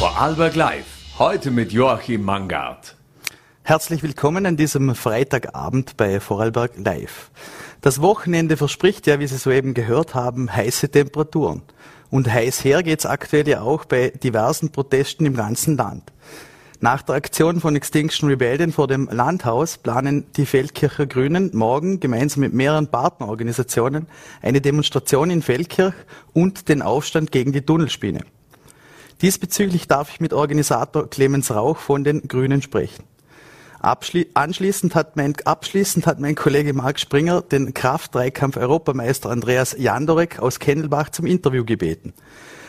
[0.00, 0.86] Vorarlberg Live.
[1.18, 2.96] Heute mit Joachim Mangard.
[3.62, 7.30] Herzlich willkommen an diesem Freitagabend bei Vorarlberg Live.
[7.82, 11.60] Das Wochenende verspricht ja, wie Sie soeben gehört haben, heiße Temperaturen.
[12.08, 16.04] Und heiß her geht's aktuell ja auch bei diversen Protesten im ganzen Land.
[16.80, 22.40] Nach der Aktion von Extinction Rebellion vor dem Landhaus planen die Feldkircher Grünen morgen gemeinsam
[22.40, 24.06] mit mehreren Partnerorganisationen
[24.40, 25.92] eine Demonstration in Feldkirch
[26.32, 28.20] und den Aufstand gegen die Tunnelspinne.
[29.22, 33.04] Diesbezüglich darf ich mit Organisator Clemens Rauch von den Grünen sprechen.
[33.78, 40.58] Abschli anschließend, hat mein, abschließend hat mein Kollege Marc Springer den Kraft-Dreikampf-Europameister Andreas Jandorek aus
[40.58, 42.12] Kennelbach zum Interview gebeten.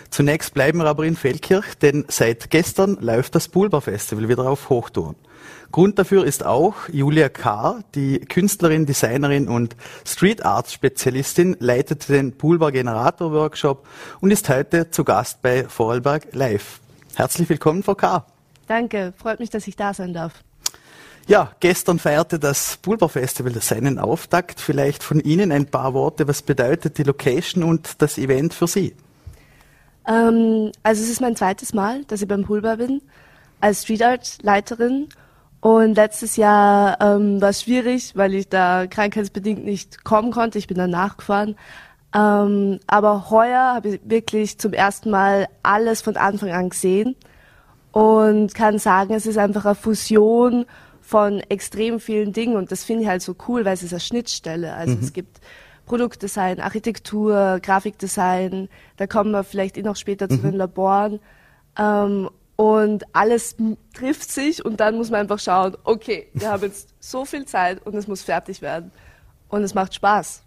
[0.09, 4.69] Zunächst bleiben wir aber in Feldkirch, denn seit gestern läuft das Pulver Festival wieder auf
[4.69, 5.15] Hochtouren.
[5.71, 9.75] Grund dafür ist auch Julia K., die Künstlerin, Designerin und
[10.05, 13.87] Street Art Spezialistin, leitet den Pulver Generator Workshop
[14.19, 16.79] und ist heute zu Gast bei Vorarlberg Live.
[17.15, 18.25] Herzlich willkommen, Frau K.
[18.67, 20.33] Danke, freut mich, dass ich da sein darf.
[21.27, 24.59] Ja, gestern feierte das Pulver Festival seinen Auftakt.
[24.59, 26.27] Vielleicht von Ihnen ein paar Worte.
[26.27, 28.95] Was bedeutet die Location und das Event für Sie?
[30.07, 33.01] Ähm, also es ist mein zweites Mal, dass ich beim Pulver bin,
[33.59, 35.07] als Street Art Leiterin.
[35.61, 40.57] Und letztes Jahr ähm, war es schwierig, weil ich da krankheitsbedingt nicht kommen konnte.
[40.57, 41.55] Ich bin dann nachgefahren.
[42.13, 47.15] Ähm, aber heuer habe ich wirklich zum ersten Mal alles von Anfang an gesehen
[47.91, 50.65] und kann sagen, es ist einfach eine Fusion
[51.01, 53.99] von extrem vielen Dingen und das finde ich halt so cool, weil es ist eine
[53.99, 54.73] Schnittstelle.
[54.73, 55.03] Also mhm.
[55.03, 55.39] es gibt
[55.85, 60.31] Produktdesign, Architektur, Grafikdesign, da kommen wir vielleicht eh noch später mhm.
[60.31, 61.19] zu den Laboren.
[61.77, 62.29] Ähm,
[62.61, 63.55] und alles
[63.95, 67.83] trifft sich und dann muss man einfach schauen, okay, wir haben jetzt so viel Zeit
[67.87, 68.91] und es muss fertig werden.
[69.49, 70.43] Und es macht Spaß.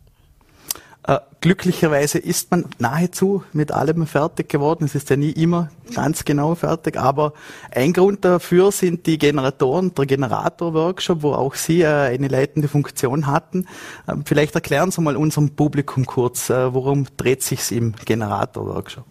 [1.08, 4.84] Äh, glücklicherweise ist man nahezu mit allem fertig geworden.
[4.84, 7.32] Es ist ja nie immer ganz genau fertig, aber
[7.72, 13.26] ein Grund dafür sind die Generatoren, der Generator-Workshop, wo auch Sie äh, eine leitende Funktion
[13.26, 13.66] hatten.
[14.06, 19.06] Äh, vielleicht erklären Sie mal unserem Publikum kurz, äh, worum dreht sich im Generator-Workshop?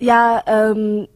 [0.00, 1.06] Ja, ähm,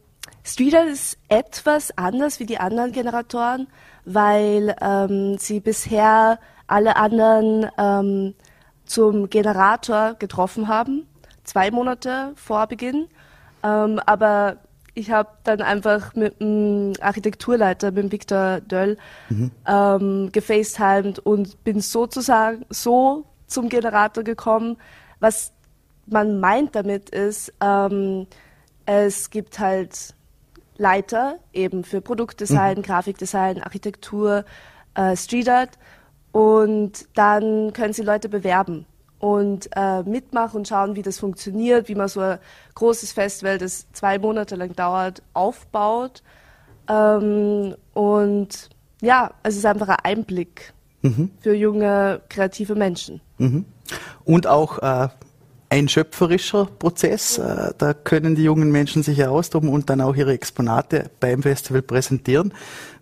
[0.47, 3.67] Streeter ist etwas anders wie die anderen Generatoren,
[4.05, 8.33] weil ähm, sie bisher alle anderen ähm,
[8.85, 11.05] zum Generator getroffen haben,
[11.43, 13.09] zwei Monate vor Beginn.
[13.61, 14.59] Ähm, aber
[14.93, 18.97] ich habe dann einfach mit dem Architekturleiter, mit dem Victor Döll,
[19.27, 19.51] mhm.
[19.67, 24.77] ähm, gefacetimed und bin sozusagen so zum Generator gekommen.
[25.19, 25.51] Was
[26.05, 28.27] man meint damit ist, ähm,
[28.85, 30.15] es gibt halt
[30.77, 32.81] Leiter eben für Produktdesign, mhm.
[32.83, 34.45] Grafikdesign, Architektur,
[34.95, 35.77] äh, Street Art
[36.31, 38.85] und dann können sie Leute bewerben
[39.19, 42.39] und äh, mitmachen und schauen, wie das funktioniert, wie man so ein
[42.75, 46.21] großes Festival, das zwei Monate lang dauert, aufbaut.
[46.87, 48.69] Ähm, und
[49.01, 51.31] ja, es ist einfach ein Einblick mhm.
[51.39, 53.21] für junge, kreative Menschen.
[53.37, 53.65] Mhm.
[54.23, 55.09] Und auch äh,
[55.69, 57.37] ein schöpferischer Prozess.
[57.37, 61.81] Äh, da können die jungen Menschen sich austoben und dann auch ihre Exponate beim Festival
[61.81, 62.53] präsentieren.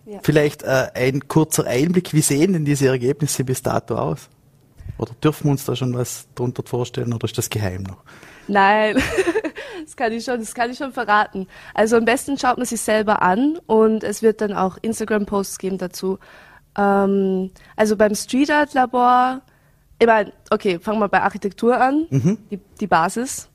[0.06, 0.20] Ja.
[0.24, 4.30] Vielleicht äh, ein kurzer Einblick, wie sehen denn diese Ergebnisse bis dato aus?
[4.98, 7.98] Oder dürfen wir uns da schon was drunter vorstellen oder ist das geheim noch?
[8.48, 9.02] Nein,
[9.84, 11.48] das kann ich schon, das kann ich schon verraten.
[11.74, 15.78] Also am besten schaut man sich selber an und es wird dann auch Instagram-Posts geben
[15.78, 16.20] dazu.
[16.78, 19.42] Ähm, also beim Street Art Labor,
[20.00, 22.06] ich meine, okay, fangen wir bei Architektur an.
[22.10, 22.38] Mhm.
[22.52, 23.50] Die, die Basis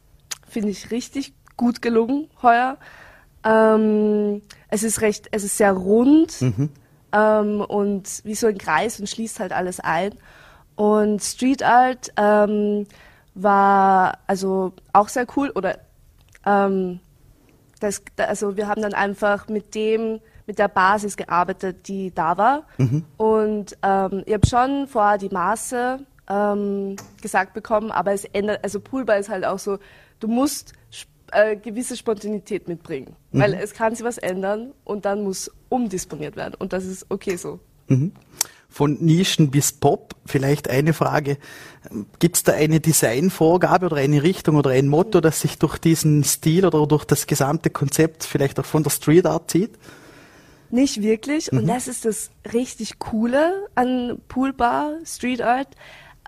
[0.49, 2.78] finde ich richtig gut gelungen heuer.
[3.45, 6.71] Ähm, es ist recht, es ist sehr rund mhm.
[7.12, 10.15] ähm, und wie so ein Kreis und schließt halt alles ein.
[10.77, 12.87] Und Street Art ähm,
[13.34, 15.79] war also auch sehr cool oder
[16.47, 17.00] ähm,
[17.81, 22.65] das, also wir haben dann einfach mit dem mit der Basis gearbeitet, die da war.
[22.77, 23.05] Mhm.
[23.17, 28.81] Und ähm, ich habe schon vorher die Maße ähm, gesagt bekommen, aber es ändert, also
[28.81, 29.79] Poolball ist halt auch so,
[30.21, 30.73] du musst
[31.33, 33.41] äh, gewisse Spontanität mitbringen, mhm.
[33.41, 37.37] weil es kann sich was ändern und dann muss umdisponiert werden und das ist okay
[37.37, 37.59] so.
[37.88, 38.12] Mhm.
[38.69, 41.38] Von Nischen bis Pop, vielleicht eine Frage.
[42.21, 46.23] Gibt es da eine Designvorgabe oder eine Richtung oder ein Motto, das sich durch diesen
[46.23, 49.73] Stil oder durch das gesamte Konzept vielleicht auch von der Street Art zieht?
[50.71, 51.50] Nicht wirklich.
[51.50, 51.67] Und mhm.
[51.67, 55.75] das ist das richtig Coole an Poolbar Street Art,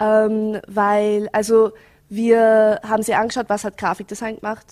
[0.02, 1.72] ähm, weil also
[2.08, 4.66] wir haben sie angeschaut, was hat Grafikdesign gemacht,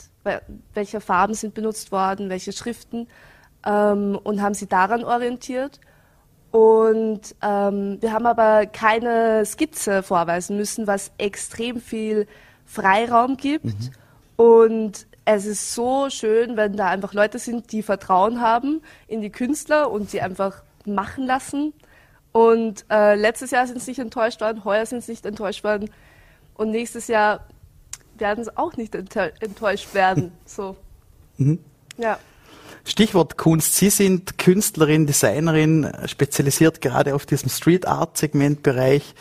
[0.75, 3.09] welche Farben sind benutzt worden, welche Schriften
[3.65, 5.81] ähm, und haben sie daran orientiert.
[6.51, 12.27] Und ähm, wir haben aber keine Skizze vorweisen müssen, was extrem viel
[12.67, 13.65] Freiraum gibt.
[13.65, 13.91] Mhm.
[14.37, 19.31] Und es ist so schön, wenn da einfach Leute sind, die Vertrauen haben in die
[19.31, 21.73] Künstler und sie einfach machen lassen.
[22.33, 25.91] Und äh, letztes Jahr sind sie nicht enttäuscht worden, heuer sind sie nicht enttäuscht worden
[26.55, 27.47] und nächstes Jahr
[28.19, 30.33] werden sie auch nicht enttäuscht werden.
[30.45, 30.77] So.
[31.39, 31.59] Mhm.
[31.97, 32.19] Ja.
[32.85, 33.77] Stichwort Kunst.
[33.77, 39.15] Sie sind Künstlerin, Designerin, spezialisiert gerade auf diesem Street Art Segmentbereich.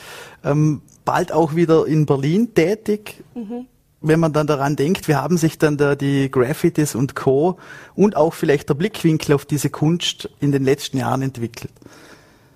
[0.44, 3.24] Ähm, bald auch wieder in Berlin tätig.
[3.36, 3.68] Mhm.
[4.02, 7.58] Wenn man dann daran denkt, wie haben sich dann da die Graffitis und Co.
[7.96, 11.72] und auch vielleicht der Blickwinkel auf diese Kunst in den letzten Jahren entwickelt?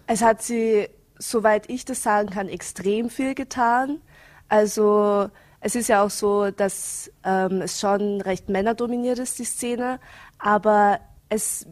[0.08, 4.02] Es hat sie, soweit ich das sagen kann, extrem viel getan.
[4.50, 5.30] Also
[5.60, 10.00] es ist ja auch so, dass ähm, es schon recht männerdominiert ist, die Szene,
[10.38, 11.66] aber es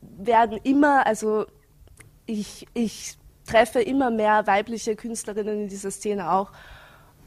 [0.00, 1.46] werden immer, also
[2.26, 3.16] ich, ich
[3.46, 6.50] treffe immer mehr weibliche Künstlerinnen in dieser Szene auch.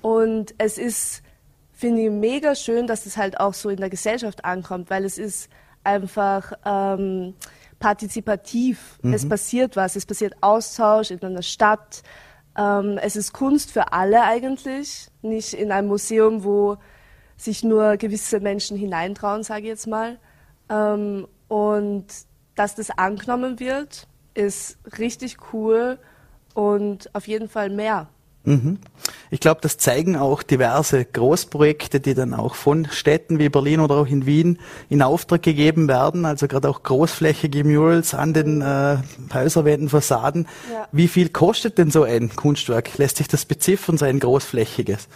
[0.02, 1.24] Und es ist,
[1.72, 5.18] finde ich, mega schön, dass es halt auch so in der Gesellschaft ankommt, weil es
[5.18, 5.50] ist
[5.84, 7.34] einfach ähm,
[7.80, 9.00] partizipativ.
[9.02, 9.14] Mhm.
[9.14, 12.04] Es passiert was, es passiert Austausch in einer Stadt.
[12.58, 16.78] Ähm, es ist Kunst für alle eigentlich, nicht in einem Museum, wo
[17.38, 20.20] sich nur gewisse Menschen hineintrauen, sage ich jetzt mal.
[20.70, 22.06] Ähm, und
[22.56, 25.98] dass das angenommen wird, ist richtig cool
[26.54, 28.10] und auf jeden Fall mehr.
[28.46, 28.80] Mhm.
[29.30, 33.96] Ich glaube, das zeigen auch diverse Großprojekte, die dann auch von Städten wie Berlin oder
[33.96, 36.26] auch in Wien in Auftrag gegeben werden.
[36.26, 38.98] Also gerade auch großflächige Murals an den äh,
[39.34, 40.48] Häuserwänden, Fassaden.
[40.72, 40.88] Ja.
[40.92, 42.98] Wie viel kostet denn so ein Kunstwerk?
[42.98, 45.08] Lässt sich das beziffern, so ein großflächiges?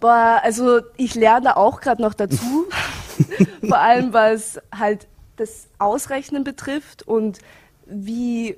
[0.00, 2.66] Boah, also ich lerne auch gerade noch dazu.
[3.66, 5.06] Vor allem, was halt
[5.36, 7.38] das Ausrechnen betrifft und
[7.86, 8.56] wie,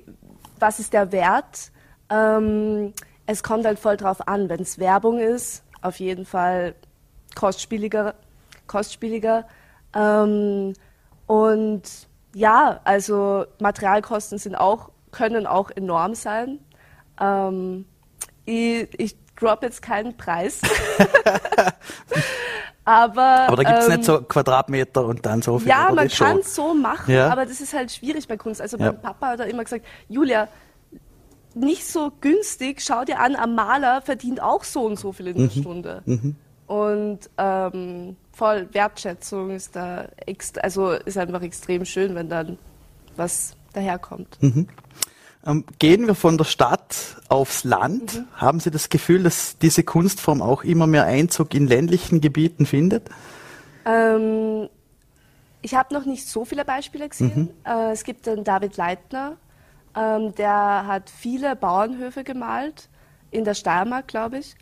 [0.59, 1.71] was ist der Wert.
[2.09, 2.93] Ähm,
[3.27, 4.49] es kommt halt voll drauf an.
[4.49, 6.73] Wenn es Werbung ist, auf jeden Fall
[7.35, 8.15] kostspieliger.
[8.65, 9.45] kostspieliger.
[9.93, 10.73] Ähm,
[11.27, 11.83] und
[12.33, 16.59] ja, also Materialkosten sind auch, können auch enorm sein.
[17.19, 17.85] Ähm,
[18.45, 20.61] ich, ich drop jetzt keinen Preis.
[22.85, 25.67] aber, aber da gibt es ähm, nicht so Quadratmeter und dann so viel.
[25.67, 27.29] Ja, man kann es so machen, ja.
[27.29, 28.61] aber das ist halt schwierig bei Kunst.
[28.61, 28.85] Also ja.
[28.85, 30.47] mein Papa hat da immer gesagt, Julia,
[31.59, 35.37] nicht so günstig, schau dir an, am Maler verdient auch so und so viel in
[35.37, 35.61] der mhm.
[35.61, 36.01] Stunde.
[36.05, 36.35] Mhm.
[36.67, 40.09] Und ähm, voll Wertschätzung ist da,
[40.61, 42.57] also ist einfach extrem schön, wenn dann
[43.15, 44.37] was daherkommt.
[44.41, 44.67] Mhm.
[45.45, 48.15] Ähm, gehen wir von der Stadt aufs Land.
[48.15, 48.25] Mhm.
[48.35, 53.09] Haben Sie das Gefühl, dass diese Kunstform auch immer mehr Einzug in ländlichen Gebieten findet?
[53.85, 54.67] Ähm,
[55.61, 57.53] ich habe noch nicht so viele Beispiele gesehen.
[57.65, 57.71] Mhm.
[57.71, 59.37] Äh, es gibt den David Leitner,
[59.97, 62.89] ähm, der hat viele Bauernhöfe gemalt,
[63.31, 64.55] in der Steiermark, glaube ich.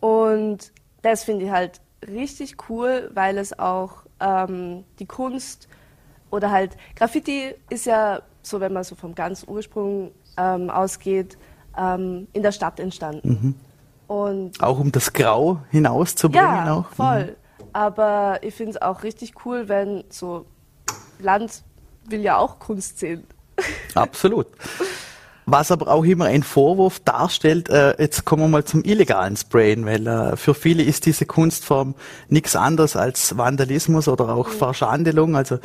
[0.00, 0.72] Und
[1.02, 5.68] das finde ich halt richtig cool, weil es auch ähm, die Kunst
[6.30, 11.38] oder halt Graffiti ist ja so, wenn man so vom ganz Ursprung ähm, ausgeht,
[11.76, 13.28] ähm, in der Stadt entstanden.
[13.28, 13.54] Mhm.
[14.06, 16.46] Und auch um das Grau hinauszubringen?
[16.46, 16.88] Ja, auch?
[16.90, 17.24] voll.
[17.24, 17.64] Mhm.
[17.72, 20.46] Aber ich finde es auch richtig cool, wenn so
[21.18, 21.62] Land
[22.06, 23.26] will ja auch Kunst sehen.
[23.94, 24.46] Absolut.
[25.50, 29.86] Was aber auch immer ein Vorwurf darstellt, äh, jetzt kommen wir mal zum illegalen Sprayen,
[29.86, 31.94] weil äh, für viele ist diese Kunstform
[32.28, 34.52] nichts anderes als Vandalismus oder auch mhm.
[34.52, 35.36] Verschandelung.
[35.36, 35.58] Also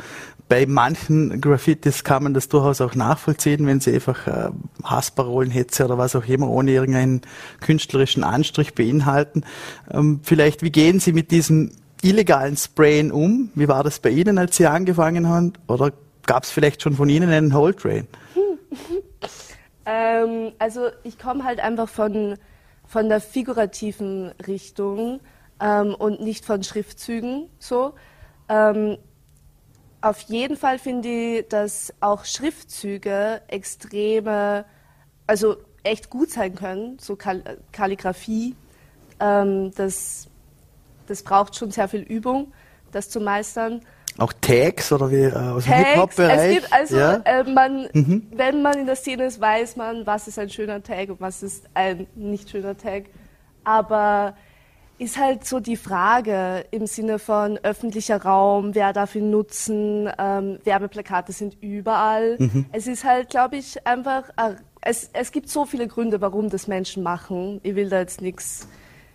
[0.48, 4.48] bei manchen Graffitis kann man das durchaus auch nachvollziehen, wenn sie einfach äh,
[4.84, 7.20] Hassparolen, Hetze oder was auch immer ohne irgendeinen
[7.60, 9.44] künstlerischen Anstrich beinhalten.
[9.90, 13.50] Ähm, vielleicht, wie gehen Sie mit diesem illegalen Sprayen um?
[13.54, 15.52] Wie war das bei Ihnen, als Sie angefangen haben?
[15.66, 15.92] Oder
[16.26, 18.06] gab es vielleicht schon von Ihnen einen Whole Train?
[19.86, 22.36] ähm, also ich komme halt einfach von,
[22.86, 25.20] von der figurativen Richtung
[25.60, 27.94] ähm, und nicht von Schriftzügen so.
[28.48, 28.98] Ähm,
[30.00, 34.66] auf jeden Fall finde ich, dass auch Schriftzüge extreme,
[35.26, 38.54] also echt gut sein können, so Kall Kalligrafie.
[39.18, 40.28] Ähm, das,
[41.06, 42.52] das braucht schon sehr viel Übung,
[42.92, 43.80] das zu meistern.
[44.18, 46.56] Auch Tags oder wie äh, aus dem Hip-Hop-Bereich?
[46.56, 47.14] Es gibt also, ja?
[47.24, 48.26] äh, man, mhm.
[48.32, 51.42] wenn man in der Szene ist, weiß man, was ist ein schöner Tag und was
[51.42, 53.04] ist ein nicht schöner Tag.
[53.64, 54.34] Aber
[54.98, 60.58] ist halt so die Frage im Sinne von öffentlicher Raum, wer darf ihn nutzen, ähm,
[60.62, 62.36] Werbeplakate sind überall.
[62.38, 62.66] Mhm.
[62.70, 66.68] Es ist halt, glaube ich, einfach, äh, es, es gibt so viele Gründe, warum das
[66.68, 67.58] Menschen machen.
[67.64, 68.68] Ich will da jetzt nichts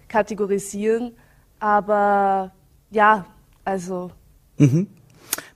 [0.10, 1.15] kategorisieren,
[1.60, 2.51] aber
[2.91, 3.25] ja,
[3.63, 4.12] also
[4.60, 4.88] Mhm.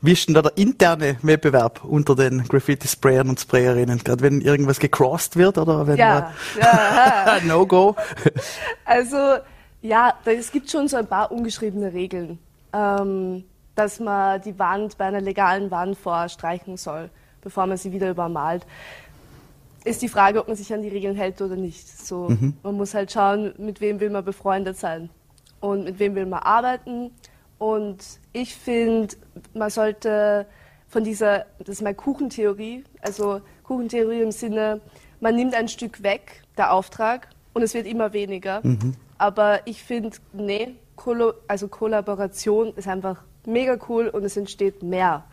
[0.02, 4.00] Wie ist denn da der interne Wettbewerb unter den Graffiti-Sprayern und Sprayerinnen?
[4.00, 7.40] Gerade wenn irgendwas gecrossed wird oder wenn ja, ja.
[7.44, 7.96] No-Go?
[8.86, 9.18] Also
[9.82, 12.40] ja, es gibt schon so ein paar ungeschriebene Regeln.
[12.74, 13.44] Ähm,
[13.76, 17.10] dass man die Wand bei einer legalen Wand vorstreichen soll,
[17.42, 18.66] bevor man sie wieder übermalt.
[19.84, 21.88] Ist die Frage, ob man sich an die Regeln hält oder nicht.
[21.88, 22.56] So, mhm.
[22.64, 25.10] Man muss halt schauen, mit wem will man befreundet sein
[25.60, 27.12] und mit wem will man arbeiten.
[27.64, 28.04] Und
[28.34, 29.16] ich finde,
[29.54, 30.46] man sollte
[30.90, 34.82] von dieser, das ist meine Kuchentheorie, also Kuchentheorie im Sinne,
[35.22, 38.60] man nimmt ein Stück weg, der Auftrag, und es wird immer weniger.
[38.64, 38.96] Mhm.
[39.18, 45.24] Aber ich finde, nee, Kollo also Kollaboration ist einfach mega cool und es entsteht mehr.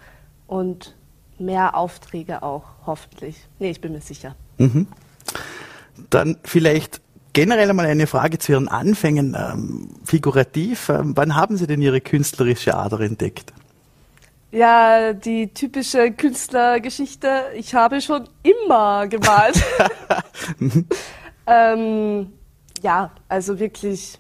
[0.47, 0.95] Und
[1.41, 3.45] mehr Aufträge auch, hoffentlich.
[3.59, 4.37] Nee, ich bin mir sicher.
[4.59, 4.87] Mhm.
[6.11, 7.01] Dann vielleicht
[7.33, 9.37] generell einmal eine Frage zu Ihren Anfängen.
[9.39, 13.53] Ähm, figurativ, ähm, wann haben Sie denn Ihre künstlerische Ader entdeckt?
[14.53, 17.45] Ja, die typische Künstlergeschichte.
[17.55, 19.63] Ich habe schon immer gemalt.
[21.47, 22.33] ähm,
[22.83, 24.19] ja, also wirklich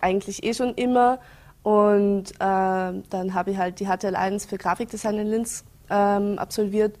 [0.00, 1.18] eigentlich eh schon immer.
[1.62, 6.96] Und äh, dann habe ich halt die HTL 1 für Grafikdesign in Linz ähm, absolviert.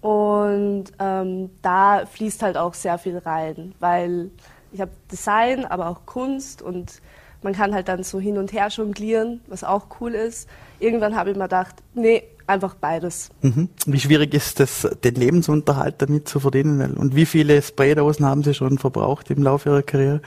[0.00, 4.30] Und ähm, da fließt halt auch sehr viel rein, weil
[4.72, 7.00] ich habe Design, aber auch Kunst und
[7.42, 10.48] man kann halt dann so hin und her jonglieren, was auch cool ist.
[10.78, 13.30] Irgendwann habe ich mir gedacht, nee, einfach beides.
[13.40, 13.70] Mhm.
[13.86, 16.96] Wie schwierig ist es, den Lebensunterhalt damit zu verdienen?
[16.96, 20.20] Und wie viele Spraydosen haben Sie schon verbraucht im Laufe Ihrer Karriere?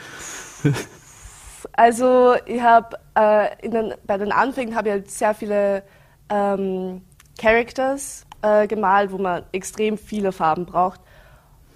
[1.72, 5.84] Also ich habe äh, den, bei den Anfängen habe ich halt sehr viele
[6.30, 7.02] ähm,
[7.40, 11.00] Characters äh, gemalt, wo man extrem viele Farben braucht.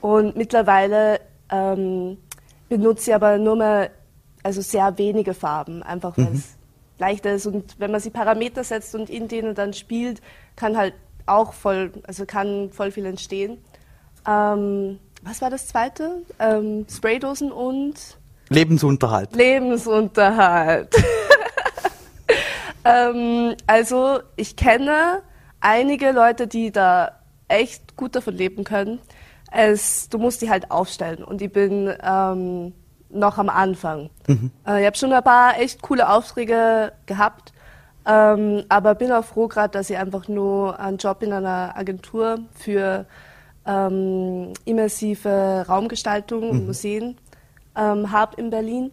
[0.01, 2.17] Und mittlerweile ähm,
[2.69, 3.91] benutze aber nur mehr
[4.43, 6.35] also sehr wenige Farben, einfach weil mhm.
[6.35, 6.55] es
[6.99, 7.45] leichter ist.
[7.45, 10.21] Und wenn man sie Parameter setzt und in denen dann spielt,
[10.55, 10.93] kann halt
[11.25, 13.57] auch voll, also kann voll viel entstehen.
[14.27, 16.21] Ähm, was war das zweite?
[16.39, 18.17] Ähm, Spraydosen und
[18.49, 19.35] Lebensunterhalt.
[19.35, 20.95] Lebensunterhalt.
[22.85, 25.21] ähm, also ich kenne
[25.59, 27.11] einige Leute, die da
[27.49, 28.99] echt gut davon leben können.
[29.59, 32.73] Es, du musst die halt aufstellen und ich bin ähm,
[33.09, 34.11] noch am Anfang.
[34.27, 34.51] Mhm.
[34.67, 37.53] Äh, ich habe schon ein paar echt coole Aufträge gehabt,
[38.05, 42.37] ähm, aber bin auch froh gerade, dass ich einfach nur einen Job in einer Agentur
[42.53, 43.07] für
[43.65, 46.65] ähm, immersive Raumgestaltung und mhm.
[46.67, 47.17] Museen
[47.75, 48.91] ähm, habe in Berlin.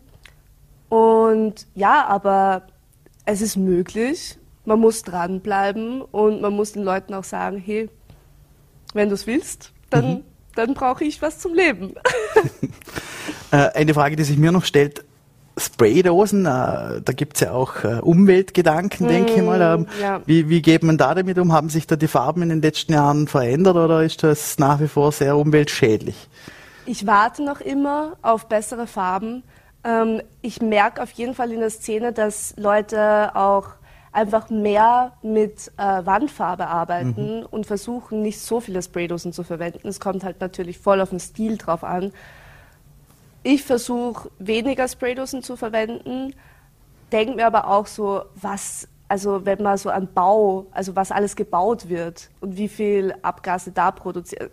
[0.89, 2.63] Und ja, aber
[3.27, 4.39] es ist möglich.
[4.65, 7.91] Man muss dranbleiben und man muss den Leuten auch sagen, hey,
[8.95, 10.25] wenn du es willst, dann, mhm.
[10.55, 11.95] Dann brauche ich was zum Leben.
[13.51, 15.05] Äh, eine Frage, die sich mir noch stellt,
[15.57, 19.61] Spraydosen, äh, da gibt es ja auch äh, Umweltgedanken, mm, denke ich mal.
[19.61, 20.21] Ähm, ja.
[20.27, 21.53] wie, wie geht man da damit um?
[21.53, 24.89] Haben sich da die Farben in den letzten Jahren verändert oder ist das nach wie
[24.89, 26.29] vor sehr umweltschädlich?
[26.87, 29.45] Ich warte noch immer auf bessere Farben.
[29.85, 33.69] Ähm, ich merke auf jeden Fall in der Szene, dass Leute auch
[34.15, 37.47] einfach mehr mit äh, Wandfarbe arbeiten mhm.
[37.51, 39.89] und versuchen, nicht so viele Spraydosen zu verwenden.
[39.89, 42.13] Es kommt halt natürlich voll auf den Stil drauf an.
[43.43, 46.33] Ich versuche weniger Spraydosen zu verwenden,
[47.13, 51.35] denke mir aber auch so, was, also wenn man so an Bau, also was alles
[51.35, 54.51] gebaut wird und wie viel Abgase da produziert.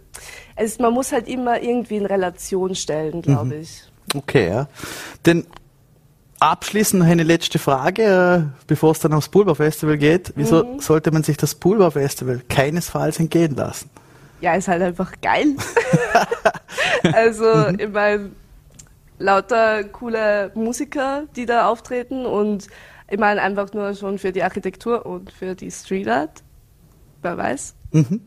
[0.55, 3.61] Es, man muss halt immer irgendwie in Relation stellen, glaube mhm.
[3.61, 3.83] ich.
[4.15, 4.67] Okay, ja.
[5.25, 5.45] Denn
[6.41, 10.33] abschließend noch eine letzte Frage, äh, bevor es dann aufs Pulverfestival geht.
[10.35, 10.79] Wieso mhm.
[10.79, 13.89] sollte man sich das Pulverfestival keinesfalls entgehen lassen?
[14.41, 15.55] Ja, ist halt einfach geil.
[17.13, 17.79] also, mhm.
[17.79, 18.31] ich meine,
[19.19, 22.67] lauter coole Musiker, die da auftreten und
[23.07, 26.43] ich meine einfach nur schon für die Architektur und für die Street Art.
[27.21, 27.75] Wer weiß.
[27.91, 28.21] Mhm.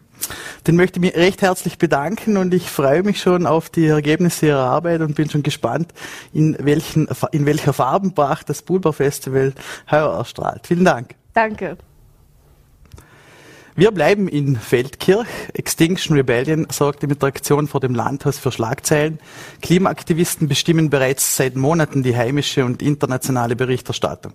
[0.67, 4.47] Den möchte ich mich recht herzlich bedanken und ich freue mich schon auf die Ergebnisse
[4.47, 5.93] Ihrer Arbeit und bin schon gespannt,
[6.33, 9.53] in, welchen, in welcher Farbenpracht das Pulver Festival
[9.91, 10.67] heuer erstrahlt.
[10.67, 11.15] Vielen Dank.
[11.35, 11.77] Danke.
[13.77, 15.27] Wir bleiben in Feldkirch.
[15.53, 19.19] Extinction Rebellion sorgte mit der Aktion vor dem Landhaus für Schlagzeilen.
[19.63, 24.33] Klimaaktivisten bestimmen bereits seit Monaten die heimische und internationale Berichterstattung.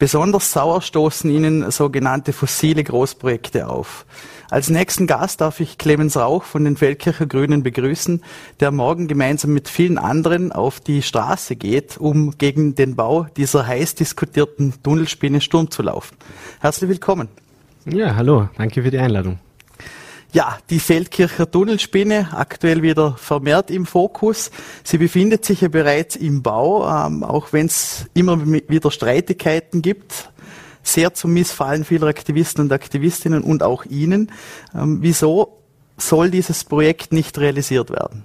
[0.00, 4.04] Besonders sauer stoßen ihnen sogenannte fossile Großprojekte auf.
[4.52, 8.22] Als nächsten Gast darf ich Clemens Rauch von den Feldkircher Grünen begrüßen,
[8.60, 13.66] der morgen gemeinsam mit vielen anderen auf die Straße geht, um gegen den Bau dieser
[13.66, 16.18] heiß diskutierten Tunnelspinne Sturm zu laufen.
[16.60, 17.28] Herzlich willkommen.
[17.86, 19.38] Ja, hallo, danke für die Einladung.
[20.34, 24.50] Ja, die Feldkircher Tunnelspinne, aktuell wieder vermehrt im Fokus.
[24.84, 30.30] Sie befindet sich ja bereits im Bau, ähm, auch wenn es immer wieder Streitigkeiten gibt.
[30.82, 34.30] Sehr zum Missfallen vieler Aktivisten und Aktivistinnen und auch Ihnen.
[34.74, 35.58] Ähm, wieso
[35.96, 38.24] soll dieses Projekt nicht realisiert werden?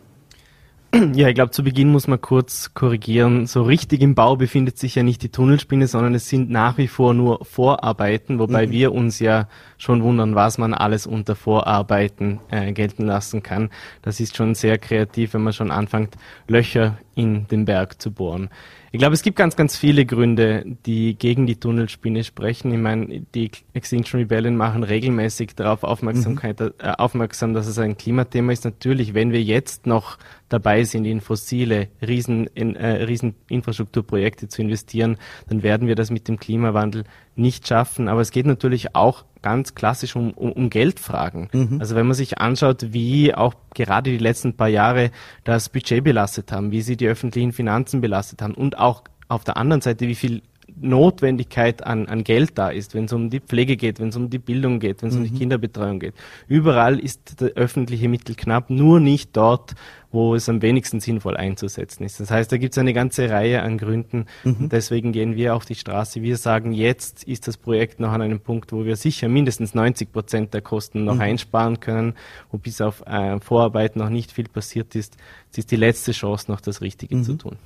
[1.14, 3.46] Ja, ich glaube, zu Beginn muss man kurz korrigieren.
[3.46, 6.88] So richtig im Bau befindet sich ja nicht die Tunnelspinne, sondern es sind nach wie
[6.88, 8.72] vor nur Vorarbeiten, wobei mhm.
[8.72, 9.48] wir uns ja
[9.78, 13.70] schon wundern, was man alles unter Vorarbeiten äh, gelten lassen kann.
[14.02, 16.16] Das ist schon sehr kreativ, wenn man schon anfängt,
[16.48, 18.50] Löcher in den Berg zu bohren.
[18.92, 22.72] Ich glaube, es gibt ganz, ganz viele Gründe, die gegen die Tunnelspinne sprechen.
[22.72, 26.74] Ich meine, die Extinction Rebellion machen regelmäßig darauf Aufmerksamkeit, mhm.
[26.80, 28.66] äh, aufmerksam, dass es ein Klimathema ist.
[28.66, 35.18] Natürlich, wenn wir jetzt noch dabei sind, in fossile Riesen, in, äh, Rieseninfrastrukturprojekte zu investieren,
[35.50, 37.04] dann werden wir das mit dem Klimawandel
[37.36, 38.08] nicht schaffen.
[38.08, 41.48] Aber es geht natürlich auch ganz klassisch um, um, um Geldfragen.
[41.54, 41.78] Mhm.
[41.80, 45.10] Also wenn man sich anschaut, wie auch gerade die letzten paar Jahre
[45.46, 49.56] das Budget belastet haben, wie sie die öffentlichen Finanzen belastet haben und auch auf der
[49.56, 50.42] anderen Seite, wie viel
[50.80, 54.30] Notwendigkeit an, an Geld da ist, wenn es um die Pflege geht, wenn es um
[54.30, 55.22] die Bildung geht, wenn es mhm.
[55.22, 55.40] um die mhm.
[55.40, 56.14] Kinderbetreuung geht.
[56.48, 59.76] Überall ist der öffentliche Mittel knapp, nur nicht dort,
[60.12, 62.20] wo es am wenigsten sinnvoll einzusetzen ist.
[62.20, 64.56] Das heißt, da gibt es eine ganze Reihe an Gründen mhm.
[64.62, 66.22] und deswegen gehen wir auf die Straße.
[66.22, 70.12] Wir sagen, jetzt ist das Projekt noch an einem Punkt, wo wir sicher mindestens 90
[70.12, 71.22] Prozent der Kosten noch mhm.
[71.22, 72.14] einsparen können,
[72.52, 75.18] wo bis auf äh, Vorarbeit noch nicht viel passiert ist.
[75.52, 77.24] Es ist die letzte Chance, noch das Richtige mhm.
[77.24, 77.58] zu tun.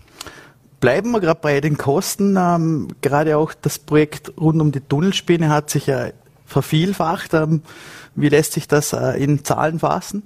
[0.82, 2.36] Bleiben wir gerade bei den Kosten.
[2.38, 6.08] Ähm, gerade auch das Projekt rund um die Tunnelspinne hat sich ja
[6.46, 7.34] vervielfacht.
[7.36, 7.62] Ähm,
[8.16, 10.24] wie lässt sich das äh, in Zahlen fassen?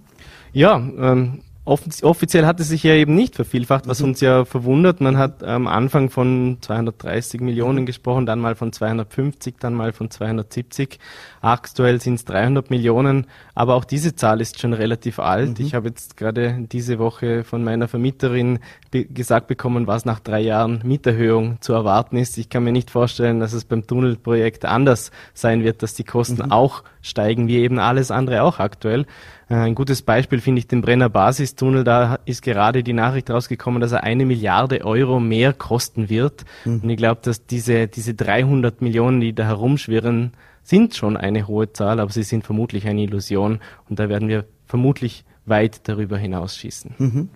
[0.54, 4.10] Ja, ähm, offiziell hat es sich ja eben nicht vervielfacht, was mhm.
[4.10, 5.02] uns ja verwundert.
[5.02, 7.86] Man hat am Anfang von 230 Millionen mhm.
[7.86, 11.00] gesprochen, dann mal von 250, dann mal von 270.
[11.42, 15.60] Aktuell sind es 300 Millionen, aber auch diese Zahl ist schon relativ alt.
[15.60, 15.66] Mhm.
[15.66, 18.60] Ich habe jetzt gerade diese Woche von meiner Vermieterin
[18.92, 22.38] be gesagt bekommen, was nach drei Jahren Mieterhöhung zu erwarten ist.
[22.38, 26.46] Ich kann mir nicht vorstellen, dass es beim Tunnelprojekt anders sein wird, dass die Kosten
[26.46, 26.52] mhm.
[26.52, 29.06] auch steigen, wie eben alles andere auch aktuell.
[29.50, 31.84] Äh, ein gutes Beispiel finde ich den Brenner Basistunnel.
[31.84, 36.46] Da ist gerade die Nachricht rausgekommen, dass er eine Milliarde Euro mehr kosten wird.
[36.66, 36.82] Mhm.
[36.82, 40.32] Und ich glaube, dass diese, diese 300 Millionen, die da herumschwirren,
[40.64, 43.60] sind schon eine hohe Zahl, aber sie sind vermutlich eine Illusion.
[43.90, 46.96] Und da werden wir vermutlich weit darüber hinausschießen.
[46.98, 47.30] Mhm.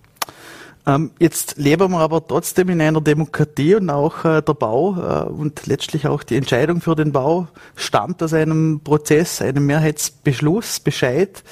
[0.89, 5.29] Ähm, jetzt leben wir aber trotzdem in einer Demokratie und auch äh, der Bau äh,
[5.29, 11.43] und letztlich auch die Entscheidung für den Bau stammt aus einem Prozess, einem Mehrheitsbeschluss, Bescheid.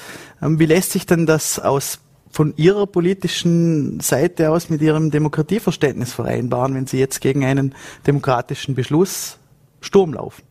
[0.42, 2.00] Ähm, wie lässt sich denn das aus
[2.32, 7.76] von Ihrer politischen Seite aus mit Ihrem Demokratieverständnis vereinbaren, wenn Sie jetzt gegen einen
[8.08, 9.38] demokratischen Beschluss
[9.80, 10.47] Sturm laufen?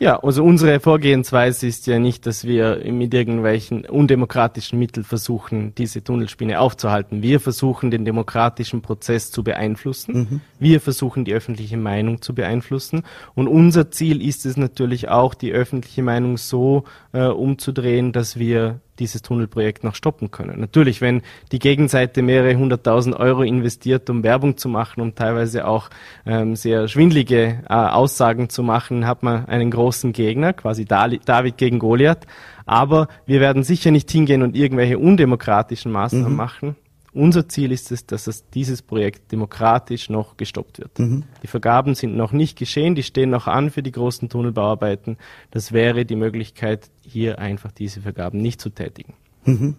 [0.00, 6.02] Ja, also unsere Vorgehensweise ist ja nicht, dass wir mit irgendwelchen undemokratischen Mitteln versuchen, diese
[6.02, 7.20] Tunnelspinne aufzuhalten.
[7.20, 10.14] Wir versuchen, den demokratischen Prozess zu beeinflussen.
[10.14, 10.40] Mhm.
[10.58, 13.02] Wir versuchen, die öffentliche Meinung zu beeinflussen.
[13.34, 18.80] Und unser Ziel ist es natürlich auch, die öffentliche Meinung so äh, umzudrehen, dass wir
[19.00, 20.60] dieses Tunnelprojekt noch stoppen können.
[20.60, 25.90] Natürlich, wenn die Gegenseite mehrere hunderttausend Euro investiert, um Werbung zu machen, um teilweise auch
[26.26, 31.78] ähm, sehr schwindlige äh, Aussagen zu machen, hat man einen großen Gegner, quasi David gegen
[31.78, 32.26] Goliath.
[32.66, 36.36] Aber wir werden sicher nicht hingehen und irgendwelche undemokratischen Maßnahmen mhm.
[36.36, 36.76] machen.
[37.12, 40.98] Unser Ziel ist es, dass es, dieses Projekt demokratisch noch gestoppt wird.
[40.98, 41.24] Mhm.
[41.42, 45.16] Die Vergaben sind noch nicht geschehen, die stehen noch an für die großen Tunnelbauarbeiten.
[45.50, 49.14] Das wäre die Möglichkeit, hier einfach diese Vergaben nicht zu tätigen.
[49.44, 49.76] Mhm.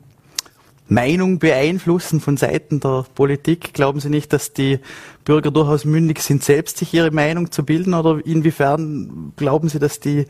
[0.92, 3.74] Meinung beeinflussen von Seiten der Politik?
[3.74, 4.80] Glauben Sie nicht, dass die
[5.24, 7.94] Bürger durchaus mündig sind, selbst sich ihre Meinung zu bilden?
[7.94, 10.26] Oder inwiefern glauben Sie, dass die,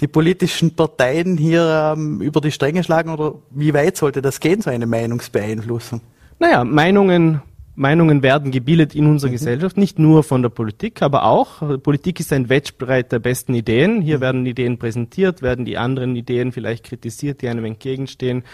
[0.00, 3.10] die politischen Parteien hier ähm, über die Stränge schlagen?
[3.10, 6.00] Oder wie weit sollte das gehen, so eine Meinungsbeeinflussung?
[6.40, 7.42] Naja, Meinungen,
[7.74, 9.34] Meinungen werden gebildet in unserer mhm.
[9.34, 11.78] Gesellschaft, nicht nur von der Politik, aber auch.
[11.82, 14.00] Politik ist ein Wettstreit der besten Ideen.
[14.00, 14.20] Hier mhm.
[14.22, 18.44] werden Ideen präsentiert, werden die anderen Ideen vielleicht kritisiert, die einem entgegenstehen.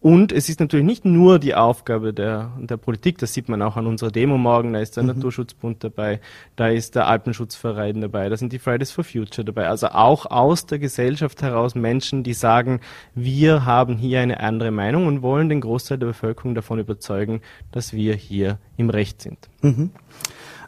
[0.00, 3.76] Und es ist natürlich nicht nur die Aufgabe der, der Politik, das sieht man auch
[3.76, 5.08] an unserer Demo morgen, da ist der mhm.
[5.08, 6.20] Naturschutzbund dabei,
[6.54, 9.68] da ist der Alpenschutzverein dabei, da sind die Fridays for Future dabei.
[9.68, 12.80] Also auch aus der Gesellschaft heraus Menschen, die sagen,
[13.14, 17.40] wir haben hier eine andere Meinung und wollen den Großteil der Bevölkerung davon überzeugen,
[17.72, 19.48] dass wir hier im Recht sind.
[19.62, 19.90] Mhm.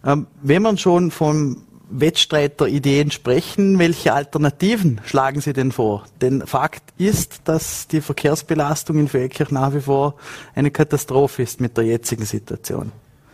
[0.05, 3.79] Ähm, wenn man schon vom Wettstreit der Ideen sprechen.
[3.79, 6.05] Welche Alternativen schlagen Sie denn vor?
[6.21, 10.15] Denn Fakt ist, dass die Verkehrsbelastung in Feldkirch nach wie vor
[10.55, 12.93] eine Katastrophe ist mit der jetzigen Situation.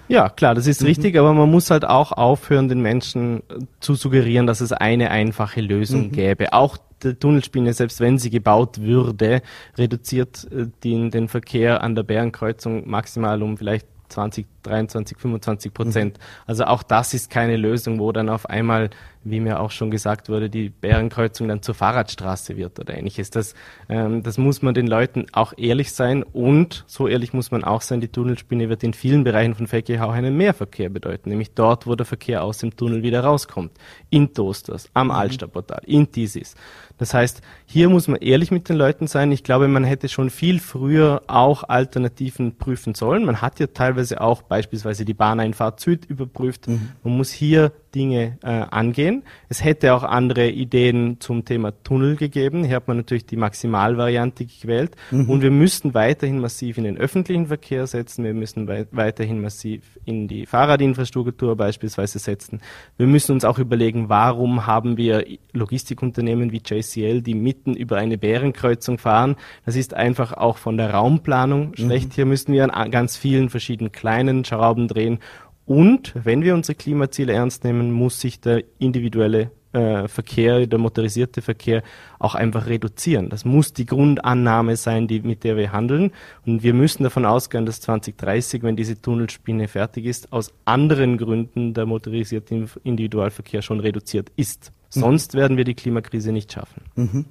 [0.09, 0.89] Ja, klar, das ist mhm.
[0.89, 3.43] richtig, aber man muss halt auch aufhören, den Menschen
[3.81, 6.13] zu suggerieren, dass es eine einfache Lösung mhm.
[6.13, 6.53] gäbe.
[6.53, 9.43] Auch die Tunnelspinne, selbst wenn sie gebaut würde,
[9.77, 16.19] reduziert äh, den, den Verkehr an der Bärenkreuzung maximal um vielleicht 20, 23, 25 Prozent.
[16.19, 16.23] Mhm.
[16.47, 18.91] Also auch das ist keine Lösung, wo dann auf einmal
[19.25, 23.31] wie mir auch schon gesagt wurde, die Bärenkreuzung dann zur Fahrradstraße wird oder ähnliches.
[23.31, 23.55] Das,
[23.89, 27.81] ähm, das muss man den Leuten auch ehrlich sein und so ehrlich muss man auch
[27.81, 31.95] sein, die Tunnelspinne wird in vielen Bereichen von Feckehau einen Mehrverkehr bedeuten, nämlich dort, wo
[31.95, 33.73] der Verkehr aus dem Tunnel wieder rauskommt.
[34.11, 35.13] In Toasters, am mhm.
[35.13, 36.55] Altstadtportal, in Tisis.
[36.99, 39.33] Das heißt, hier muss man ehrlich mit den Leuten sein.
[39.33, 43.25] Ich glaube, man hätte schon viel früher auch Alternativen prüfen sollen.
[43.25, 46.69] Man hat ja teilweise auch beispielsweise die Bahneinfahrt Süd überprüft.
[46.69, 46.93] Mhm.
[47.03, 49.23] Man muss hier Dinge äh, angehen.
[49.49, 52.65] Es hätte auch andere Ideen zum Thema Tunnel gegeben.
[52.65, 54.97] Hier hat man natürlich die Maximalvariante gewählt.
[55.11, 55.31] Mhm.
[55.31, 58.25] Und wir müssten weiterhin massiv in den öffentlichen Verkehr setzen.
[58.25, 62.61] Wir müssen wei weiterhin massiv in die Fahrradinfrastruktur beispielsweise setzen.
[62.97, 68.19] Wir müssen uns auch überlegen, warum haben wir Logistikunternehmen wie JCL, die mitten über eine
[68.19, 69.37] Bärenkreuzung fahren.
[69.65, 71.77] Das ist einfach auch von der Raumplanung mhm.
[71.77, 72.09] schlecht.
[72.09, 72.15] Mhm.
[72.15, 75.21] Hier müssen wir an ganz vielen verschiedenen kleinen Schrauben drehen
[75.67, 81.43] und wenn wir unsere Klimaziele ernst nehmen, muss sich der individuelle äh, Verkehr, der motorisierte
[81.43, 81.83] Verkehr
[82.19, 83.29] auch einfach reduzieren.
[83.29, 86.13] Das muss die Grundannahme sein, die, mit der wir handeln.
[86.47, 91.75] Und wir müssen davon ausgehen, dass 2030, wenn diese Tunnelspinne fertig ist, aus anderen Gründen
[91.75, 94.71] der motorisierte Individualverkehr schon reduziert ist.
[94.95, 95.01] Mhm.
[95.01, 95.39] Sonst mhm.
[95.39, 96.83] werden wir die Klimakrise nicht schaffen.
[96.95, 97.25] Mhm.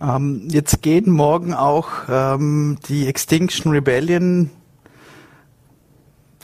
[0.00, 4.50] Ähm, jetzt gehen morgen auch ähm, die Extinction Rebellion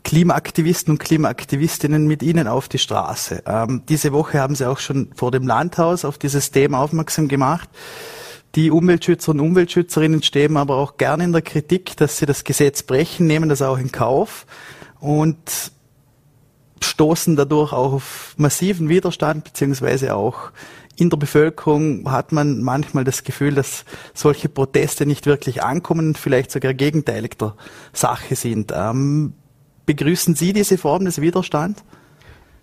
[0.05, 3.43] Klimaaktivisten und Klimaaktivistinnen mit Ihnen auf die Straße.
[3.47, 7.69] Ähm, diese Woche haben Sie auch schon vor dem Landhaus auf dieses Thema aufmerksam gemacht.
[8.55, 12.83] Die Umweltschützer und Umweltschützerinnen stehen aber auch gerne in der Kritik, dass sie das Gesetz
[12.83, 14.47] brechen, nehmen das auch in Kauf
[15.01, 15.73] und
[16.83, 20.51] stoßen dadurch auch auf massiven Widerstand, beziehungsweise auch
[20.97, 26.19] in der Bevölkerung hat man manchmal das Gefühl, dass solche Proteste nicht wirklich ankommen und
[26.19, 27.55] vielleicht sogar gegenteilig der
[27.95, 28.73] Sache sind.
[28.77, 29.33] Ähm,
[29.87, 31.85] Begrüßen Sie diese Form des Widerstands?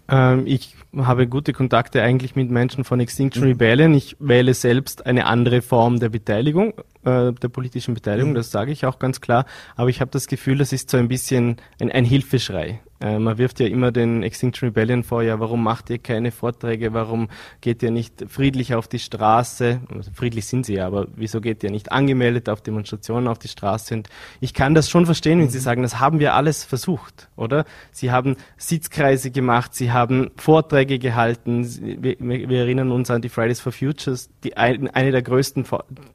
[0.09, 3.49] Ähm, ich habe gute Kontakte eigentlich mit Menschen von Extinction mhm.
[3.49, 3.93] Rebellion.
[3.93, 8.35] Ich wähle selbst eine andere Form der Beteiligung, äh, der politischen Beteiligung, mhm.
[8.35, 9.45] das sage ich auch ganz klar.
[9.75, 12.79] Aber ich habe das Gefühl, das ist so ein bisschen ein, ein Hilfeschrei.
[13.01, 16.93] Äh, man wirft ja immer den Extinction Rebellion vor, ja, warum macht ihr keine Vorträge,
[16.93, 17.29] warum
[17.61, 19.79] geht ihr nicht friedlich auf die Straße?
[19.93, 23.47] Also friedlich sind sie ja, aber wieso geht ihr nicht angemeldet auf Demonstrationen auf die
[23.47, 23.93] Straße?
[23.93, 24.09] Und
[24.41, 25.51] ich kann das schon verstehen, wenn mhm.
[25.51, 27.65] Sie sagen, das haben wir alles versucht, oder?
[27.91, 31.65] Sie haben Sitzkreise gemacht, Sie haben Vorträge gehalten,
[32.01, 35.65] wir, wir erinnern uns an die Fridays for Futures, die ein, eine der größten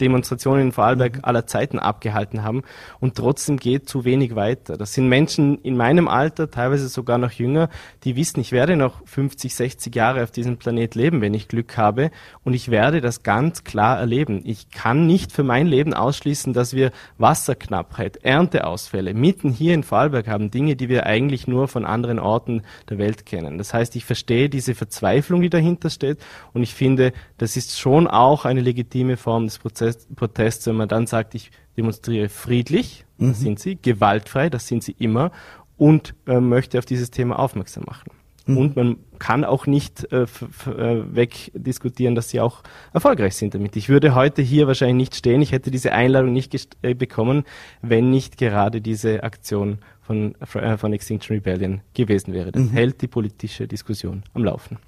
[0.01, 1.25] Demonstrationen in Vorarlberg mhm.
[1.25, 2.63] aller Zeiten abgehalten haben
[3.01, 4.77] und trotzdem geht zu wenig weiter.
[4.77, 7.69] Das sind Menschen in meinem Alter, teilweise teilweise sogar noch jünger,
[8.05, 11.77] die wissen, ich werde noch 50, 60 Jahre auf diesem Planet leben, wenn ich Glück
[11.77, 12.11] habe.
[12.43, 14.43] Und ich werde das ganz klar erleben.
[14.45, 20.29] Ich kann nicht für mein Leben ausschließen, dass wir Wasserknappheit, Ernteausfälle mitten hier in Vorarlberg
[20.29, 20.51] haben.
[20.51, 23.59] Dinge, die wir eigentlich nur von anderen Orten der Welt kennen.
[23.59, 26.19] Das heißt, ich verstehe diese Verzweiflung, die dahinter steht.
[26.53, 31.07] Und ich finde, das ist schon auch eine legitime Form des Protests, wenn man dann
[31.07, 33.35] sagt, ich demonstriere friedlich, das mhm.
[33.35, 35.31] sind sie, gewaltfrei, das sind sie immer,
[35.77, 38.11] und äh, möchte auf dieses Thema aufmerksam machen.
[38.47, 38.57] Mhm.
[38.57, 40.27] Und man kann auch nicht äh, äh,
[40.67, 43.75] wegdiskutieren, dass sie auch erfolgreich sind damit.
[43.77, 47.45] Ich würde heute hier wahrscheinlich nicht stehen, ich hätte diese Einladung nicht äh, bekommen,
[47.81, 52.53] wenn nicht gerade diese Aktion von, äh, von Extinction Rebellion gewesen wäre.
[52.53, 52.71] Das mhm.
[52.71, 54.79] hält die politische Diskussion am Laufen.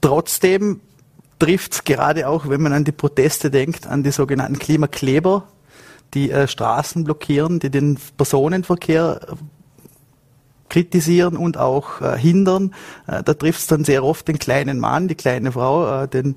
[0.00, 0.80] Trotzdem
[1.38, 5.48] trifft es gerade auch, wenn man an die Proteste denkt, an die sogenannten Klimakleber,
[6.14, 9.34] die äh, Straßen blockieren, die den Personenverkehr äh,
[10.68, 12.74] kritisieren und auch äh, hindern.
[13.06, 16.36] Äh, da trifft es dann sehr oft den kleinen Mann, die kleine Frau, äh, den,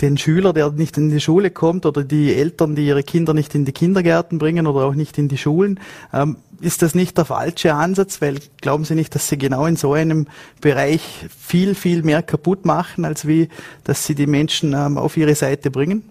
[0.00, 3.54] den Schüler, der nicht in die Schule kommt oder die Eltern, die ihre Kinder nicht
[3.54, 5.80] in die Kindergärten bringen oder auch nicht in die Schulen.
[6.12, 8.20] Ähm, ist das nicht der falsche Ansatz?
[8.20, 10.28] Weil glauben Sie nicht, dass Sie genau in so einem
[10.60, 13.48] Bereich viel, viel mehr kaputt machen, als wie,
[13.82, 16.04] dass Sie die Menschen ähm, auf Ihre Seite bringen?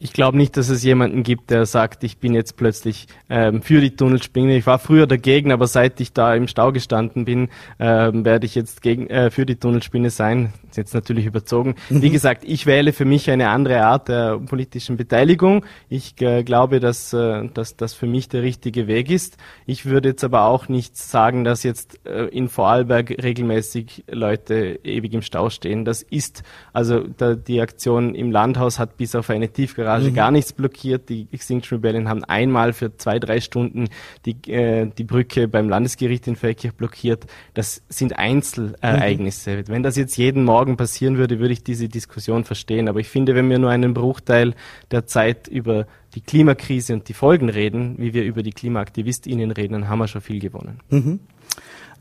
[0.00, 3.80] Ich glaube nicht, dass es jemanden gibt, der sagt, ich bin jetzt plötzlich ähm, für
[3.80, 4.56] die Tunnelspinne.
[4.56, 7.48] Ich war früher dagegen, aber seit ich da im Stau gestanden bin,
[7.80, 10.52] ähm, werde ich jetzt gegen, äh, für die Tunnelspinne sein.
[10.70, 11.74] ist jetzt natürlich überzogen.
[11.90, 12.02] Mhm.
[12.02, 15.64] Wie gesagt, ich wähle für mich eine andere Art der politischen Beteiligung.
[15.88, 19.36] Ich äh, glaube, dass, äh, dass das für mich der richtige Weg ist.
[19.66, 25.12] Ich würde jetzt aber auch nicht sagen, dass jetzt äh, in Vorarlberg regelmäßig Leute ewig
[25.12, 25.84] im Stau stehen.
[25.84, 30.14] Das ist, also da, die Aktion im Landhaus hat bis auf eine Tiefgarage Garage mhm.
[30.14, 31.08] gar nichts blockiert.
[31.08, 33.88] Die Extinction Rebellion haben einmal für zwei, drei Stunden
[34.26, 37.26] die, äh, die Brücke beim Landesgericht in Feldkirch blockiert.
[37.54, 39.56] Das sind Einzelereignisse.
[39.56, 39.68] Mhm.
[39.68, 42.88] Wenn das jetzt jeden Morgen passieren würde, würde ich diese Diskussion verstehen.
[42.88, 44.54] Aber ich finde, wenn wir nur einen Bruchteil
[44.90, 49.72] der Zeit über die Klimakrise und die Folgen reden, wie wir über die KlimaaktivistInnen reden,
[49.72, 50.80] dann haben wir schon viel gewonnen.
[50.90, 51.20] Mhm.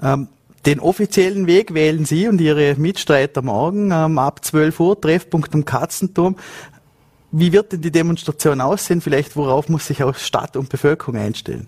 [0.04, 0.28] Ähm,
[0.65, 5.63] Den offiziellen Weg wählen Sie und Ihre Mitstreiter morgen ähm, ab 12 Uhr, Treffpunkt am
[5.63, 6.36] Katzenturm.
[7.31, 9.01] Wie wird denn die Demonstration aussehen?
[9.01, 11.67] Vielleicht worauf muss sich auch Stadt und Bevölkerung einstellen?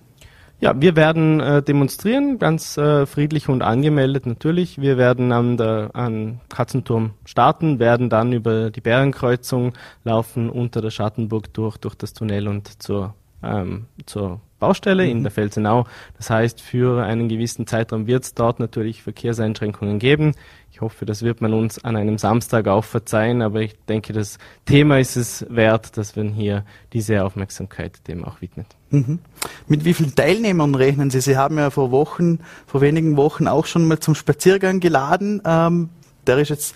[0.61, 4.77] Ja, wir werden äh, demonstrieren, ganz äh, friedlich und angemeldet natürlich.
[4.81, 10.89] Wir werden an der an Katzenturm starten, werden dann über die Bärenkreuzung laufen, unter der
[10.89, 15.11] Schattenburg durch, durch das Tunnel und zur, ähm, zur Baustelle mhm.
[15.11, 15.85] in der Felsenau.
[16.17, 20.33] Das heißt, für einen gewissen Zeitraum wird es dort natürlich Verkehrseinschränkungen geben.
[20.71, 24.37] Ich hoffe, das wird man uns an einem Samstag auch verzeihen, aber ich denke, das
[24.65, 28.67] Thema ist es wert, dass man hier diese Aufmerksamkeit dem auch widmet.
[28.91, 29.19] Mhm.
[29.67, 31.21] Mit wie vielen Teilnehmern rechnen Sie?
[31.21, 35.41] Sie haben ja vor Wochen, vor wenigen Wochen auch schon mal zum Spaziergang geladen.
[35.45, 35.89] Ähm,
[36.27, 36.75] der ist jetzt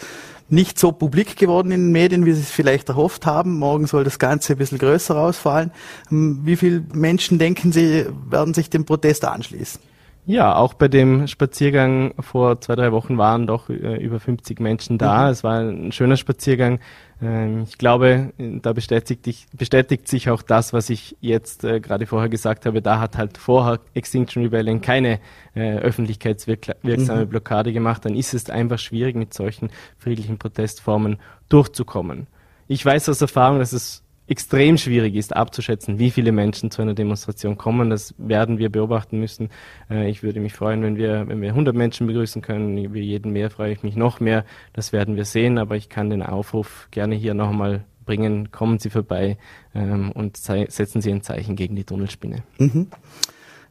[0.54, 3.58] nicht so publik geworden in den Medien, wie Sie es vielleicht erhofft haben.
[3.58, 5.72] Morgen soll das Ganze ein bisschen größer ausfallen.
[6.12, 9.82] Ähm, wie viele Menschen denken Sie, werden sich dem Protest anschließen?
[10.26, 14.98] Ja, auch bei dem Spaziergang vor zwei, drei Wochen waren doch äh, über 50 Menschen
[14.98, 15.26] da.
[15.26, 15.32] Mhm.
[15.32, 16.80] Es war ein schöner Spaziergang.
[17.22, 22.30] Ähm, ich glaube, da bestätigt, bestätigt, sich auch das, was ich jetzt äh, gerade vorher
[22.30, 22.82] gesagt habe.
[22.82, 25.20] Da hat halt vorher Extinction Rebellion keine
[25.56, 27.30] äh, öffentlichkeitswirksame mhm.
[27.30, 28.06] Blockade gemacht.
[28.06, 31.18] Dann ist es einfach schwierig, mit solchen friedlichen Protestformen
[31.50, 32.28] durchzukommen.
[32.70, 34.03] Ich weiß aus Erfahrung, dass es
[34.34, 37.92] extrem schwierig ist abzuschätzen, wie viele Menschen zu einer Demonstration kommen.
[37.92, 39.50] Das werden wir beobachten müssen.
[39.92, 42.80] Äh, ich würde mich freuen, wenn wir, wenn wir 100 Menschen begrüßen können.
[42.80, 44.44] Über jeden mehr freue ich mich noch mehr.
[44.74, 45.60] Das werden wir sehen.
[45.60, 48.50] Aber ich kann den Aufruf gerne hier noch einmal bringen.
[48.50, 49.38] Kommen Sie vorbei
[49.76, 52.42] ähm, und setzen Sie ein Zeichen gegen die Tunnelspinne.
[52.58, 52.88] Mhm.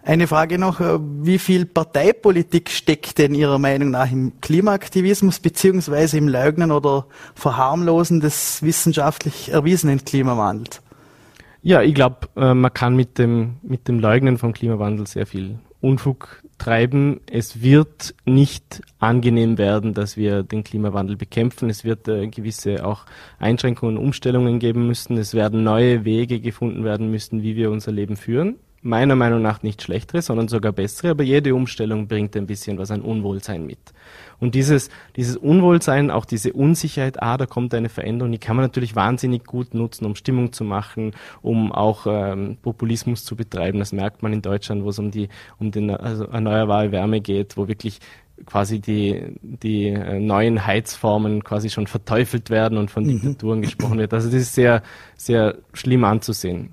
[0.04, 6.18] Eine Frage noch, äh, wie viel Parteipolitik steckt denn Ihrer Meinung nach im Klimaaktivismus beziehungsweise
[6.18, 10.82] im Leugnen oder Verharmlosen des wissenschaftlich erwiesenen Klimawandels?
[11.62, 15.60] Ja, ich glaube, äh, man kann mit dem, mit dem Leugnen vom Klimawandel sehr viel
[15.80, 17.20] Unfug treiben.
[17.30, 21.70] Es wird nicht angenehm werden, dass wir den Klimawandel bekämpfen.
[21.70, 23.06] Es wird äh, gewisse auch
[23.38, 25.16] Einschränkungen und Umstellungen geben müssen.
[25.16, 29.62] Es werden neue Wege gefunden werden müssen, wie wir unser Leben führen meiner Meinung nach
[29.62, 33.78] nicht schlechtere, sondern sogar bessere, aber jede Umstellung bringt ein bisschen was an Unwohlsein mit.
[34.40, 38.64] Und dieses, dieses Unwohlsein, auch diese Unsicherheit, ah, da kommt eine Veränderung, die kann man
[38.64, 43.78] natürlich wahnsinnig gut nutzen, um Stimmung zu machen, um auch ähm, Populismus zu betreiben.
[43.78, 45.28] Das merkt man in Deutschland, wo es um die,
[45.60, 48.00] um den also erneuerbare Wärme geht, wo wirklich
[48.44, 53.10] quasi die, die äh, neuen Heizformen quasi schon verteufelt werden und von mhm.
[53.10, 54.12] Diktaturen gesprochen wird.
[54.12, 54.82] Also das ist sehr,
[55.16, 56.72] sehr schlimm anzusehen.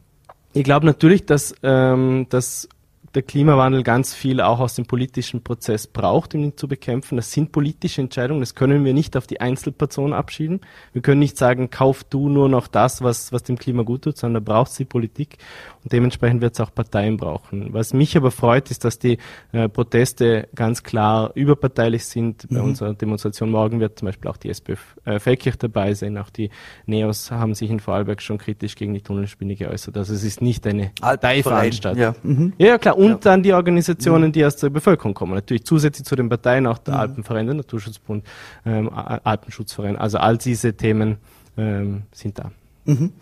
[0.54, 2.68] Ich glaube natürlich, dass, ähm, dass
[3.16, 7.16] der Klimawandel ganz viel auch aus dem politischen Prozess braucht, um ihn zu bekämpfen.
[7.16, 8.40] Das sind politische Entscheidungen.
[8.40, 10.62] Das können wir nicht auf die Einzelperson abschieben.
[10.94, 14.18] Wir können nicht sagen, kauf du nur noch das, was, was dem Klima gut tut,
[14.18, 15.38] sondern da braucht es die Politik.
[15.84, 17.74] Und dementsprechend wird es auch Parteien brauchen.
[17.74, 19.18] Was mich aber freut, ist, dass die
[19.54, 22.50] äh, Proteste ganz klar überparteilich sind.
[22.52, 22.56] Mhm.
[22.56, 26.18] Bei unserer Demonstration morgen wird zum Beispiel auch die SPÖ äh, Feldkirch dabei sein.
[26.18, 26.50] Auch die
[26.86, 29.98] NEOS haben sich in Vorarlberg schon kritisch gegen die Tunnelspinne geäußert.
[29.98, 32.02] Also es ist nicht eine Parteiveranstaltung.
[32.02, 32.16] Ja.
[32.24, 32.54] Mhm.
[32.58, 33.32] ja, klar und ja.
[33.32, 35.34] dann die Organisationen, die aus der Bevölkerung kommen.
[35.34, 37.00] Natürlich zusätzlich zu den Parteien auch der mhm.
[37.00, 38.24] Alpenverein, der Naturschutzbund,
[38.66, 39.98] ähm, Alpenschutzverein.
[39.98, 41.18] Also all diese Themen
[41.58, 42.52] ähm, sind da.
[42.86, 43.14] Mhm.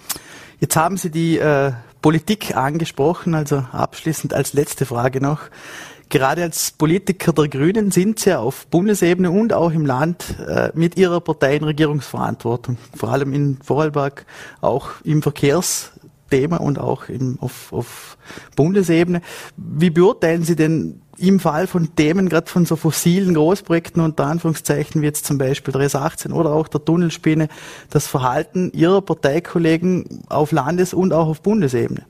[0.59, 1.71] Jetzt haben Sie die äh,
[2.01, 5.41] Politik angesprochen, also abschließend als letzte Frage noch.
[6.09, 10.97] Gerade als Politiker der Grünen sind Sie auf Bundesebene und auch im Land äh, mit
[10.97, 14.25] Ihrer Partei in Regierungsverantwortung, vor allem in Vorarlberg,
[14.61, 15.91] auch im Verkehrs
[16.29, 18.17] Thema und auch im, auf, auf
[18.55, 19.21] Bundesebene.
[19.55, 25.01] Wie beurteilen Sie denn im Fall von Themen, gerade von so fossilen Großprojekten unter Anführungszeichen,
[25.01, 27.47] wie jetzt zum Beispiel 318 oder auch der Tunnelspinne,
[27.89, 32.05] das Verhalten Ihrer Parteikollegen auf Landes- und auch auf Bundesebene?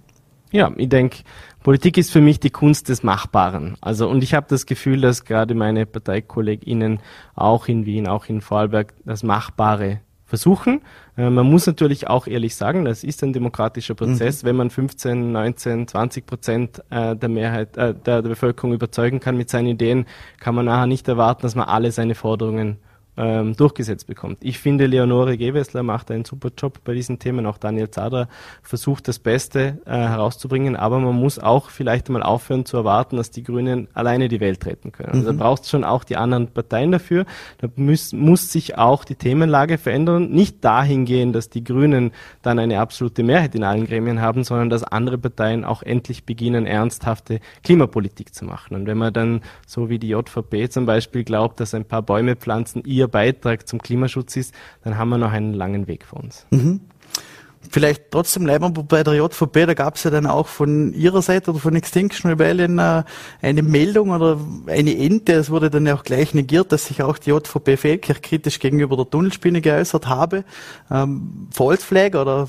[0.52, 1.20] Ja, ich denke,
[1.64, 3.76] Politik ist für mich die Kunst des Machbaren.
[3.82, 7.00] Also und ich habe das Gefühl, dass gerade meine ParteikollegInnen
[7.36, 10.82] auch in Wien, auch in Vorarlberg das Machbare versuchen.
[11.18, 14.44] Äh, man muss natürlich auch ehrlich sagen, das ist ein demokratischer Prozess.
[14.44, 14.48] Mhm.
[14.48, 19.38] Wenn man 15, 19, 20 Prozent äh, der Mehrheit äh, der, der Bevölkerung überzeugen kann
[19.38, 20.06] mit seinen Ideen,
[20.40, 22.78] kann man nachher nicht erwarten, dass man alle seine Forderungen
[23.18, 24.38] ähm, durchgesetzt bekommt.
[24.42, 27.46] Ich finde, Leonore Gewessler macht einen super Job bei diesen Themen.
[27.46, 28.28] Auch Daniel Zadra
[28.62, 30.76] versucht das Beste äh, herauszubringen.
[30.76, 34.66] Aber man muss auch vielleicht mal aufhören zu erwarten, dass die Grünen alleine die Welt
[34.66, 35.10] retten können.
[35.10, 35.38] Also mhm.
[35.38, 37.26] da braucht es schon auch die anderen Parteien dafür.
[37.58, 40.30] Da muss, muss sich auch die Themenlage verändern.
[40.30, 42.12] Nicht dahin gehen, dass die Grünen
[42.44, 46.66] dann eine absolute Mehrheit in allen Gremien haben, sondern dass andere Parteien auch endlich beginnen,
[46.66, 48.76] ernsthafte Klimapolitik zu machen.
[48.76, 52.36] Und wenn man dann, so wie die JVP zum Beispiel, glaubt, dass ein paar Bäume
[52.36, 56.46] pflanzen ihr Beitrag zum Klimaschutz ist, dann haben wir noch einen langen Weg vor uns.
[56.52, 56.82] Mhm.
[57.70, 61.22] Vielleicht trotzdem bleiben wir bei der JVP, da gab es ja dann auch von Ihrer
[61.22, 63.04] Seite oder von Extinction Rebellion äh,
[63.42, 67.18] eine Meldung oder eine Ente, es wurde dann ja auch gleich negiert, dass sich auch
[67.18, 70.44] die JVP Feldkirch kritisch gegenüber der Tunnelspinne geäußert habe.
[70.90, 72.48] Ähm, False Flag oder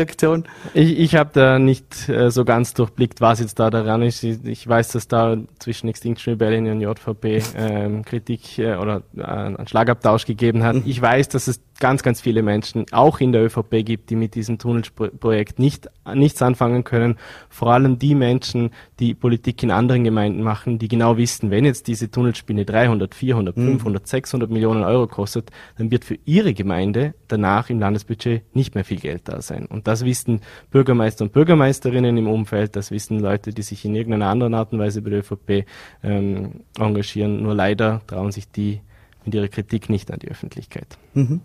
[0.00, 0.44] Aktion?
[0.74, 4.22] Ich, ich habe da nicht äh, so ganz durchblickt, was jetzt da daran ist.
[4.22, 9.22] Ich, ich weiß, dass da zwischen Extinction Rebellion und JVP ähm, Kritik äh, oder äh,
[9.22, 10.76] einen Schlagabtausch gegeben hat.
[10.84, 14.34] Ich weiß, dass es ganz, ganz viele Menschen, auch in der ÖVP gibt, die mit
[14.34, 17.16] diesem Tunnelprojekt nicht, nichts anfangen können.
[17.48, 21.86] Vor allem die Menschen, die Politik in anderen Gemeinden machen, die genau wissen, wenn jetzt
[21.86, 23.66] diese Tunnelspinne 300, 400, mhm.
[23.66, 28.84] 500, 600 Millionen Euro kostet, dann wird für ihre Gemeinde danach im Landesbudget nicht mehr
[28.84, 29.66] viel Geld da sein.
[29.66, 34.26] Und das wissen Bürgermeister und Bürgermeisterinnen im Umfeld, das wissen Leute, die sich in irgendeiner
[34.26, 35.66] anderen Art und Weise bei der ÖVP
[36.02, 37.42] ähm, engagieren.
[37.42, 38.80] Nur leider trauen sich die
[39.24, 40.98] mit ihrer Kritik nicht an die Öffentlichkeit.
[41.14, 41.40] Mhm.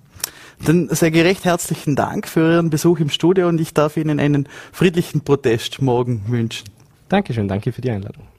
[0.65, 4.47] Dann sehr gerecht herzlichen Dank für Ihren Besuch im Studio und ich darf Ihnen einen
[4.71, 6.69] friedlichen Protest morgen wünschen.
[7.09, 8.32] Dankeschön, danke für die Einladung.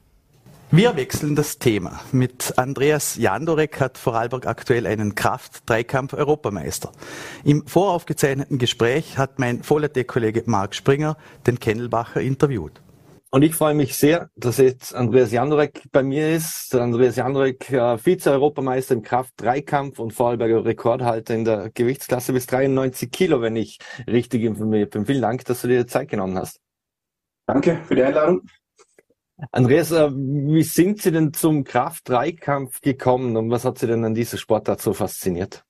[0.75, 2.01] Wir wechseln das Thema.
[2.11, 6.91] Mit Andreas Jandorek hat Vorarlberg aktuell einen Kraft-Dreikampf-Europameister.
[7.45, 11.15] Im voraufgezeichneten Gespräch hat mein Vollerte-Kollege Marc Springer
[11.47, 12.81] den Kennelbacher interviewt.
[13.31, 16.75] Und ich freue mich sehr, dass jetzt Andreas Jandorek bei mir ist.
[16.75, 23.39] Andreas Jandorek, äh, Vize-Europameister im Kraft-Dreikampf und Vorarlberger Rekordhalter in der Gewichtsklasse bis 93 Kilo,
[23.39, 25.05] wenn ich richtig informiert bin.
[25.05, 26.59] Vielen Dank, dass du dir Zeit genommen hast.
[27.47, 28.41] Danke für die Einladung.
[29.51, 34.13] Andreas, äh, wie sind Sie denn zum Kraft-Dreikampf gekommen und was hat Sie denn an
[34.13, 35.65] dieser Sportart so fasziniert?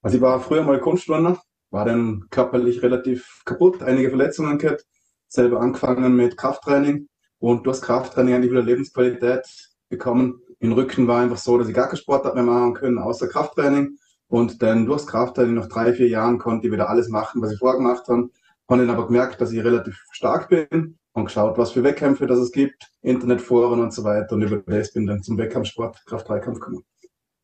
[0.00, 4.86] Also ich war früher mal Kunstturner, war dann körperlich relativ kaputt, einige Verletzungen gehabt
[5.32, 7.08] selber angefangen mit Krafttraining
[7.38, 9.46] und durch Krafttraining eigentlich wieder Lebensqualität
[9.88, 10.40] bekommen.
[10.58, 13.96] Im Rücken war einfach so, dass ich gar keinen Sport mehr machen können, außer Krafttraining.
[14.28, 17.58] Und dann durchs Krafttraining nach drei, vier Jahren konnte ich wieder alles machen, was ich
[17.58, 18.28] vorgemacht habe.
[18.68, 22.38] Habe dann aber gemerkt, dass ich relativ stark bin und geschaut, was für Wettkämpfe das
[22.38, 24.34] es gibt, Internetforen und so weiter.
[24.34, 26.84] Und über das bin dann zum Wettkampfsport, Kraft-3-Kampf gekommen.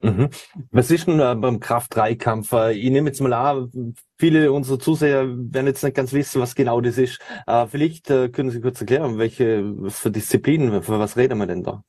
[0.00, 0.28] Mhm.
[0.70, 2.52] Was ist denn äh, beim Kraft-3-Kampf?
[2.52, 6.54] Äh, ich nehme jetzt mal an, viele unserer Zuseher werden jetzt nicht ganz wissen, was
[6.54, 7.18] genau das ist.
[7.46, 11.64] Äh, vielleicht können Sie kurz erklären, welche was für Disziplinen, für was reden wir denn
[11.64, 11.83] da?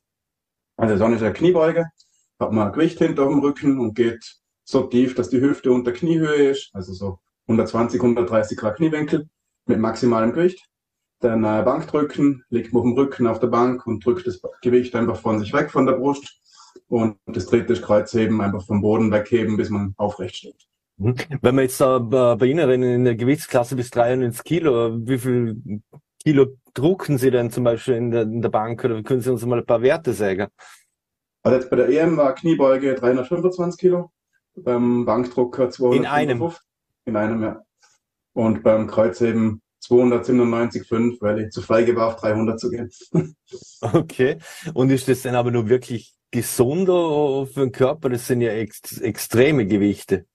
[0.76, 1.86] Also dann ist eine Kniebeuge,
[2.40, 5.92] hat man ein Gewicht hinter dem Rücken und geht so tief, dass die Hüfte unter
[5.92, 9.28] Kniehöhe ist, also so 120, 130 Grad Kniewinkel
[9.66, 10.69] mit maximalem Gewicht.
[11.20, 14.94] Dann äh, Bankdrücken, liegt man auf dem Rücken auf der Bank und drückt das Gewicht
[14.94, 16.40] einfach von sich weg von der Brust
[16.88, 20.66] und das dritte ist Kreuzheben, einfach vom Boden wegheben, bis man aufrecht steht.
[20.96, 21.14] Mhm.
[21.40, 25.82] Wenn man jetzt äh, bei Ihnen in der Gewichtsklasse bis 93 Kilo, wie viel
[26.22, 29.44] Kilo drucken Sie denn zum Beispiel in der, in der Bank oder können Sie uns
[29.46, 30.48] mal ein paar Werte sagen?
[31.42, 34.10] Also jetzt bei der EM war Kniebeuge 325 Kilo,
[34.56, 35.98] beim Bankdrucker 200.
[35.98, 36.52] In einem?
[37.06, 37.62] In einem, ja.
[38.34, 42.90] Und beim Kreuzheben 297,5, weil ich zu feige war, auf 300 zu gehen.
[43.80, 44.38] okay.
[44.74, 48.08] Und ist das denn aber nur wirklich gesunder für den Körper?
[48.10, 50.26] Das sind ja ex extreme Gewichte.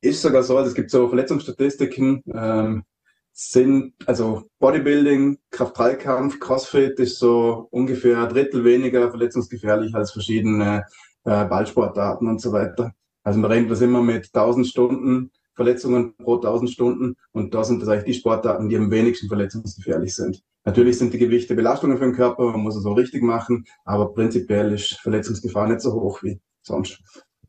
[0.00, 2.84] Ist sogar so, also es gibt so Verletzungsstatistiken, ähm,
[3.32, 10.84] sind, also Bodybuilding, Kraft-3-Kampf, Crossfit ist so ungefähr ein Drittel weniger verletzungsgefährlich als verschiedene
[11.24, 12.92] äh, Ballsportarten und so weiter.
[13.22, 17.82] Also man rennt das immer mit 1000 Stunden Verletzungen pro 1000 Stunden und da sind
[17.82, 20.42] das eigentlich die Sportarten, die am wenigsten verletzungsgefährlich sind.
[20.64, 24.12] Natürlich sind die Gewichte Belastungen für den Körper, man muss es auch richtig machen, aber
[24.12, 27.00] prinzipiell ist Verletzungsgefahr nicht so hoch wie sonst.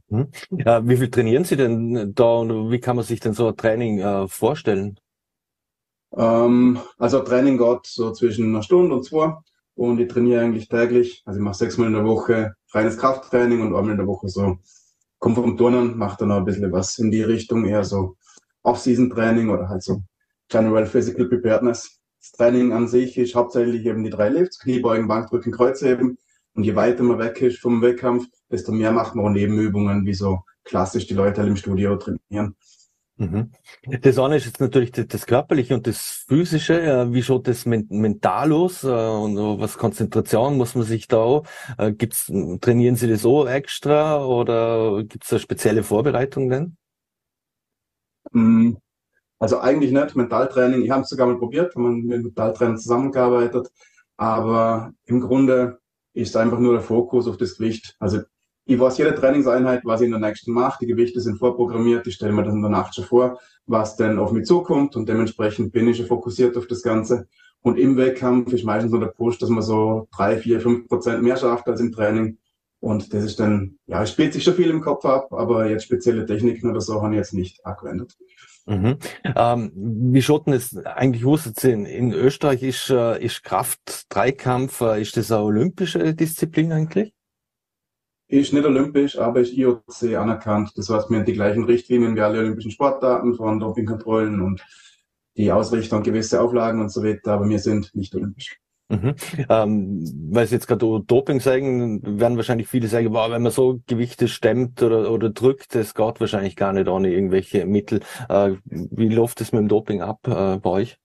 [0.09, 0.27] Hm.
[0.51, 3.57] Ja, wie viel trainieren Sie denn da und wie kann man sich denn so ein
[3.57, 4.99] Training äh, vorstellen?
[6.15, 9.33] Ähm, also Training geht so zwischen einer Stunde und zwei
[9.75, 11.23] und ich trainiere eigentlich täglich.
[11.25, 14.57] Also ich mache sechsmal in der Woche reines Krafttraining und einmal in der Woche so
[15.23, 18.17] komme vom Turnen, mache dann noch ein bisschen was in die Richtung, eher so
[18.63, 20.03] Off-Season-Training oder halt so
[20.49, 22.01] General Physical Preparedness.
[22.19, 26.17] Das Training an sich ist hauptsächlich eben die drei Lifts, Kniebeugen, Bankdrücken, Kreuzheben.
[26.55, 30.13] Und je weiter man weg ist vom Wettkampf, desto mehr macht man auch Nebenübungen, wie
[30.13, 32.57] so klassisch die Leute halt im Studio trainieren.
[33.23, 33.51] Mhm.
[34.01, 36.81] Das eine ist jetzt natürlich das Körperliche und das Physische.
[36.81, 38.83] Äh, wie schaut das mental aus?
[38.83, 41.45] Äh, und was Konzentration muss man sich da auch?
[41.77, 42.31] Äh, gibt's,
[42.61, 46.77] trainieren Sie das auch extra oder gibt es da spezielle Vorbereitungen denn?
[48.31, 48.77] Mm,
[49.39, 50.15] also eigentlich nicht.
[50.15, 53.69] Mentaltraining, ich habe es sogar mal probiert, haben mit Mentaltrainern zusammengearbeitet.
[54.17, 55.79] Aber im Grunde
[56.13, 57.95] ist einfach nur der Fokus auf das Gewicht.
[57.99, 58.21] Also
[58.65, 60.79] ich weiß jede Trainingseinheit, was ich in der nächsten mache.
[60.81, 62.07] Die Gewichte sind vorprogrammiert.
[62.07, 65.07] Ich stelle mir das in der Nacht schon vor, was denn auf mich zukommt und
[65.09, 67.27] dementsprechend bin ich schon fokussiert auf das Ganze.
[67.61, 71.23] Und im Wettkampf ist meistens so der Push, dass man so drei, vier, fünf Prozent
[71.23, 72.37] mehr schafft als im Training.
[72.79, 75.85] Und das ist dann, ja, es spielt sich schon viel im Kopf ab, aber jetzt
[75.85, 78.17] spezielle Techniken oder so habe ich jetzt nicht angewendet.
[78.65, 78.97] Mhm.
[79.23, 81.45] Ähm, wie schaut denn es eigentlich aus?
[81.63, 87.13] In, in Österreich ist, äh, ist Kraft-Dreikampf, äh, ist das eine olympische Disziplin eigentlich?
[88.33, 90.71] Ist nicht olympisch, aber ist IOC anerkannt.
[90.75, 94.65] Das heißt, wir haben die gleichen Richtlinien wie alle olympischen Sportarten von Dopingkontrollen und
[95.37, 98.57] die Ausrichtung, gewisse Auflagen und so weiter, aber wir sind nicht olympisch.
[98.89, 99.13] Mhm.
[99.49, 103.81] Ähm, weil Sie jetzt gerade Doping sagen, werden wahrscheinlich viele sagen, wow, wenn man so
[103.85, 107.99] Gewichte stemmt oder, oder drückt, das geht wahrscheinlich gar nicht ohne irgendwelche Mittel.
[108.29, 110.97] Äh, wie läuft es mit dem Doping ab äh, bei euch?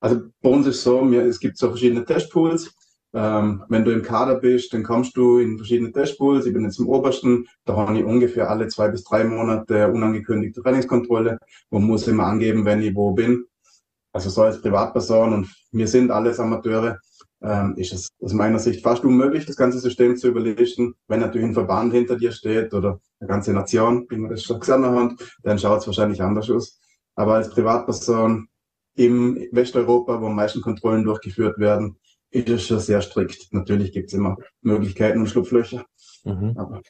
[0.00, 2.74] Also bei uns ist so, wir, es gibt so verschiedene Testpools.
[3.12, 6.46] Ähm, wenn du im Kader bist, dann kommst du in verschiedene Testpools.
[6.46, 10.62] Ich bin jetzt im obersten, da habe ich ungefähr alle zwei bis drei Monate unangekündigte
[10.62, 11.38] Trainingskontrolle
[11.70, 13.44] und muss immer angeben, wenn ich wo bin.
[14.12, 16.98] Also so als Privatperson und wir sind alles Amateure,
[17.42, 20.94] ähm, ist es aus meiner Sicht fast unmöglich, das ganze System zu überlisten.
[21.08, 24.60] Wenn natürlich ein Verband hinter dir steht oder eine ganze Nation, wie man das schon
[24.60, 26.80] gesagt hat, dann schaut es wahrscheinlich anders aus.
[27.14, 28.48] Aber als Privatperson
[28.96, 31.96] im Westeuropa, wo am meisten Kontrollen durchgeführt werden,
[32.30, 33.52] ist schon sehr strikt.
[33.52, 35.84] Natürlich gibt es immer Möglichkeiten und Schlupflöcher.
[36.24, 36.54] Mhm.
[36.56, 36.82] Aber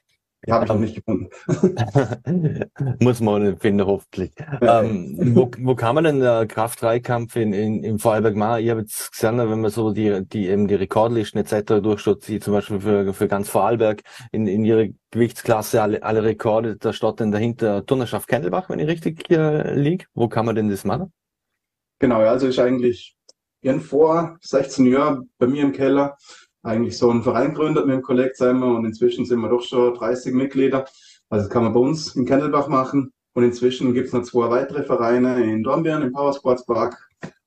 [0.46, 1.28] die habe ich noch nicht gefunden.
[3.00, 4.32] Muss man finden, hoffentlich.
[4.62, 8.64] ähm, wo, wo kann man denn äh, Kraft-3-Kampf in, in, im Vorarlberg machen?
[8.64, 11.82] Ich habe jetzt gesehen, wenn man so die, die, eben die Rekordlisten etc.
[11.82, 16.76] durchschaut, sie zum Beispiel für, für ganz Vorarlberg in, in ihrer Gewichtsklasse alle, alle Rekorde,
[16.76, 20.06] da steht dann dahinter Turnerschaft Kendelbach, wenn ich richtig äh, liege.
[20.14, 21.12] Wo kann man denn das machen?
[21.98, 23.14] Genau, also ist eigentlich
[23.62, 26.16] ihren vor 16 Jahren bei mir im Keller
[26.62, 29.94] eigentlich so einen Verein gegründet mit dem Kollegen zusammen und inzwischen sind wir doch schon
[29.94, 30.84] 30 Mitglieder.
[31.28, 34.50] Also das kann man bei uns in Kendelbach machen und inzwischen gibt es noch zwei
[34.50, 36.64] weitere Vereine in Dornbirn, im Powersports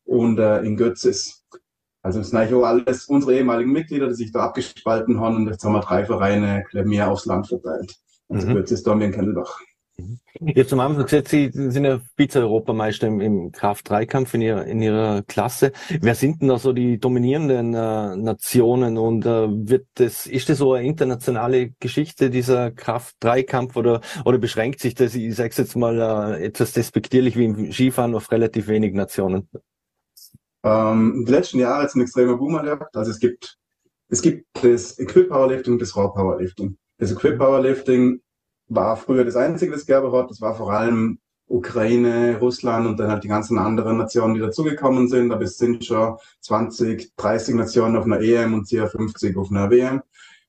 [0.05, 1.43] und äh, in Götzis.
[2.01, 5.47] Also es sind eigentlich auch alles unsere ehemaligen Mitglieder, die sich da abgespalten haben und
[5.47, 7.95] jetzt haben wir drei Vereine mehr aufs Land verteilt.
[8.29, 8.55] Also mhm.
[8.55, 9.59] Götzis, Dornbirn, Kendelbach.
[10.39, 15.21] Jetzt am Anfang gesagt, Sie sind ja Vize-Europameister im, im Kraft-3-Kampf in ihrer, in ihrer
[15.21, 15.71] Klasse.
[16.01, 20.57] Wer sind denn da so die dominierenden äh, Nationen und äh, wird das, ist das
[20.57, 25.99] so eine internationale Geschichte, dieser Kraft-3-Kampf oder, oder beschränkt sich das, ich sage jetzt mal
[26.39, 29.47] äh, etwas despektierlich wie im Skifahren, auf relativ wenig Nationen?
[30.63, 32.95] Ähm, die letzten Jahre hat es einen extremen Boom erlebt.
[32.95, 33.57] Also es gibt,
[34.09, 36.75] es gibt das Equip Powerlifting und das Raw Powerlifting.
[36.97, 38.22] Das Equip Powerlifting
[38.75, 40.29] war früher das Einzige, das Gerber hat.
[40.29, 45.07] Das war vor allem Ukraine, Russland und dann halt die ganzen anderen Nationen, die dazugekommen
[45.07, 45.31] sind.
[45.31, 48.87] Aber es sind schon 20, 30 Nationen auf einer EM und ca.
[48.87, 50.01] 50 auf einer WM.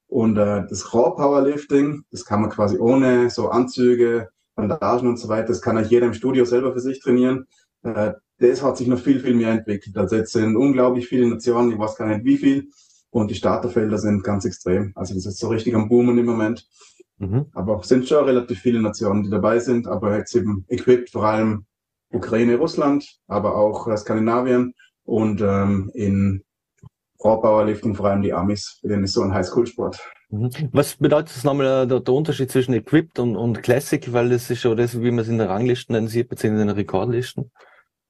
[0.06, 5.28] Und äh, das Raw Powerlifting, das kann man quasi ohne so Anzüge, Bandagen und so
[5.28, 7.46] weiter, das kann auch jeder im Studio selber für sich trainieren.
[7.82, 9.96] Äh, das hat sich noch viel, viel mehr entwickelt.
[9.96, 12.68] Also jetzt sind unglaublich viele Nationen, ich weiß gar nicht wie viel.
[13.10, 14.92] Und die Starterfelder sind ganz extrem.
[14.96, 16.66] Also das ist so richtig am Boomen im Moment.
[17.24, 17.46] Mhm.
[17.54, 21.24] Aber es sind schon relativ viele Nationen, die dabei sind, aber jetzt eben equipped vor
[21.24, 21.66] allem
[22.12, 26.44] Ukraine, Russland, aber auch äh, Skandinavien und ähm, in
[27.18, 29.98] Powerlifting vor allem die Amis, für den ist so ein Highschool-Sport.
[30.30, 30.50] Mhm.
[30.72, 34.50] Was bedeutet das nochmal äh, der, der, Unterschied zwischen Equipped und, und Classic, weil das
[34.50, 37.50] ist schon das, wie man es in den Ranglisten dann sieht, beziehungsweise in den Rekordlisten?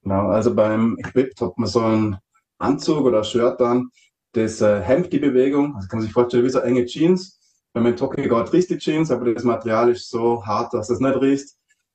[0.03, 2.17] Genau, also beim Equipped hat man so einen
[2.59, 3.89] Anzug oder Shirt an,
[4.33, 7.41] das äh, hemmt die Bewegung, also kann man sich vorstellen wie so enge Jeans
[7.75, 11.01] wenn man Tocke geht, riecht die Jeans, aber das Material ist so hart, dass es
[11.01, 11.49] nicht riecht.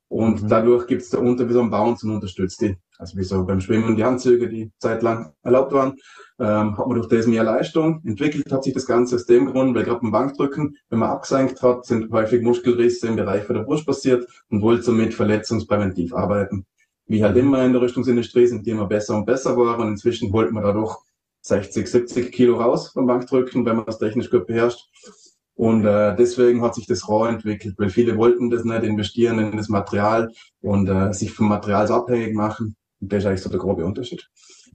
[0.09, 0.47] Und mhm.
[0.47, 2.75] dadurch gibt es da unten wie so einen Bounce und unterstützt die.
[2.97, 5.95] Also wie so beim Schwimmen die Anzüge, die zeitlang erlaubt waren,
[6.39, 8.01] ähm, hat man durch das mehr Leistung.
[8.03, 11.61] Entwickelt hat sich das Ganze aus dem Grund, weil gerade beim Bankdrücken, wenn man abgesenkt
[11.61, 16.65] hat, sind häufig Muskelrisse im Bereich von der Brust passiert und wollte somit verletzungspräventiv arbeiten.
[17.05, 20.33] Wie halt immer in der Rüstungsindustrie sind die immer besser und besser geworden und inzwischen
[20.33, 20.97] holt man dadurch
[21.41, 24.89] 60, 70 Kilo raus beim Bankdrücken, wenn man das technisch gut beherrscht.
[25.59, 29.57] Und äh, deswegen hat sich das RAW entwickelt, weil viele wollten das nicht investieren in
[29.57, 30.31] das Material
[30.61, 32.77] und äh, sich vom Material so abhängig machen.
[33.01, 34.25] Und das ist eigentlich so der grobe Unterschied.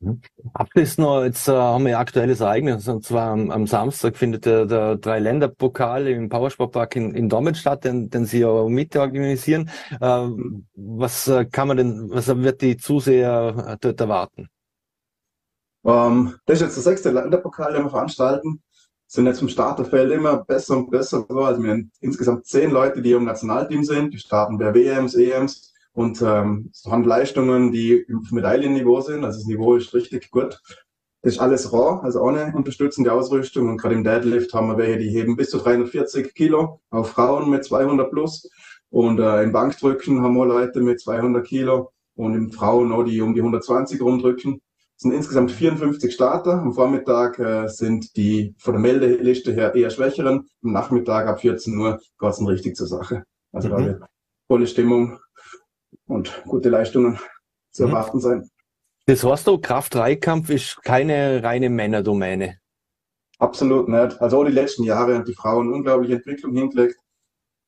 [0.03, 0.21] Mhm.
[0.53, 4.45] Abschließend noch, jetzt äh, haben wir ein aktuelles Ereignis, und zwar am, am Samstag findet
[4.45, 9.71] der, der Dreiländerpokal im Powersportpark in, in Dortmund statt, den, den Sie auch mit organisieren.
[10.03, 10.29] Äh,
[10.75, 14.51] was kann man denn, was wird die Zuseher äh, dort erwarten?
[15.81, 18.61] Um, ähm, das ist jetzt der sechste Länderpokal, den wir veranstalten
[19.15, 21.25] sind jetzt im Starterfeld immer besser und besser.
[21.29, 24.13] Also wir haben insgesamt zehn Leute, die im Nationalteam sind.
[24.13, 29.25] Die starten bei WMs, EMs und ähm, haben Leistungen, die auf Medaillenniveau sind.
[29.25, 30.61] Also das Niveau ist richtig gut.
[31.23, 33.69] Das ist alles raw, also ohne unterstützende Ausrüstung.
[33.69, 37.49] Und gerade im Deadlift haben wir welche, die heben bis zu 340 Kilo, auch Frauen
[37.51, 38.51] mit 200 plus.
[38.91, 43.21] Und äh, im Bankdrücken haben wir Leute mit 200 Kilo und im Frauen noch die
[43.21, 44.61] um die 120 rumdrücken.
[45.05, 46.53] Es sind insgesamt 54 Starter.
[46.63, 50.49] Am Vormittag äh, sind die von der Meldeliste her eher schwächeren.
[50.63, 53.25] Am Nachmittag ab 14 Uhr geht es richtig zur Sache.
[53.53, 53.73] Also mhm.
[53.73, 54.03] da wird
[54.49, 55.19] volle Stimmung.
[56.07, 57.19] und gute Leistungen
[57.71, 57.89] zu Mhm.
[57.91, 58.49] erwarten sein.
[59.05, 62.57] Das heißt auch, Kraft-Dreikampf ist keine reine Männerdomäne.
[63.39, 64.19] Absolut nicht.
[64.23, 66.97] Also auch die letzten Jahre haben die Frauen unglaubliche Entwicklung hingelegt.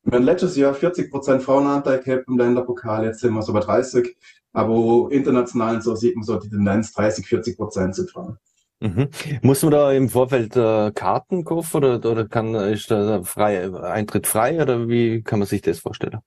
[0.06, 4.16] Wir haben letztes Jahr 40% Frauenanteil gehabt im Länderpokal, jetzt sind wir so bei 30.
[4.52, 8.38] Aber international so sieht man so die Tendenz 30, 40% sind Frauen.
[8.78, 9.08] Mhm.
[9.42, 14.28] Muss man da im Vorfeld äh, Karten kaufen oder, oder kann, ist da frei, Eintritt
[14.28, 16.20] frei oder wie kann man sich das vorstellen?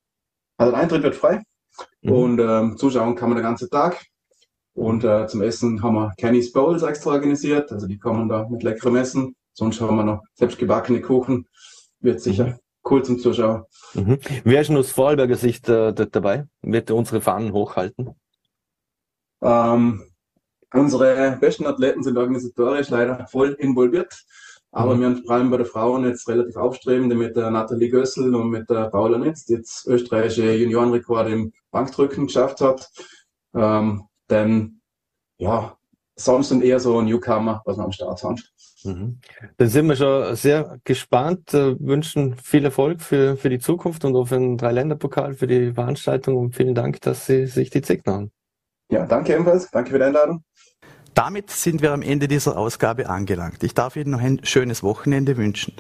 [0.57, 1.41] Also der Eintritt wird frei
[2.01, 2.11] Mhm.
[2.11, 4.05] und ähm, zuschauen kann man den ganzen Tag.
[4.73, 8.63] Und äh, zum Essen haben wir Kenny's Bowls extra organisiert, also die kommen da mit
[8.63, 9.35] leckerem Essen.
[9.53, 11.47] Sonst haben wir noch selbstgebackene Kuchen.
[12.01, 12.59] Wird sicher
[12.89, 13.63] cool zum Zuschauen.
[13.93, 14.19] Mhm.
[14.43, 16.45] Wer ist denn aus Vorarlberger Sicht äh, dabei?
[16.61, 18.15] Wird unsere Fahnen hochhalten?
[19.41, 20.03] Ähm,
[20.73, 24.25] unsere besten Athleten sind organisatorisch leider voll involviert.
[24.71, 24.99] Aber Mhm.
[24.99, 28.51] wir haben vor allem bei den Frauen jetzt relativ aufstrebende mit der Nathalie Gössel und
[28.51, 32.91] mit der Paula Nitz, die jetzt österreichische Juniorenrekord im Bankdrücken geschafft hat.
[33.55, 34.81] Ähm, denn
[35.39, 35.75] ja,
[36.19, 38.35] sonst sind eher so Newcomer, was wir am Start haben.
[38.83, 39.19] Mhm.
[39.57, 44.15] Dann sind wir schon sehr gespannt, äh, wünschen viel Erfolg für, für die Zukunft und
[44.15, 48.05] auch für den Dreiländerpokal, für die Veranstaltung und vielen Dank, dass Sie sich die Zeit
[48.05, 48.31] nahmen.
[48.91, 49.69] Ja, danke ebenfalls.
[49.69, 50.43] Danke für die Einladung.
[51.13, 53.63] Damit sind wir am Ende dieser Ausgabe angelangt.
[53.63, 55.73] Ich darf Ihnen noch ein schönes Wochenende wünschen.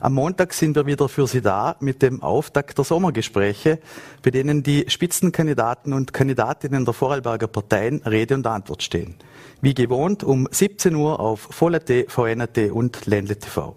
[0.00, 3.78] Am Montag sind wir wieder für Sie da mit dem Auftakt der Sommergespräche,
[4.22, 9.16] bei denen die Spitzenkandidaten und Kandidatinnen der Vorarlberger Parteien Rede und Antwort stehen.
[9.60, 13.76] Wie gewohnt um 17 Uhr auf Voll.at, VNAT und Ländle TV.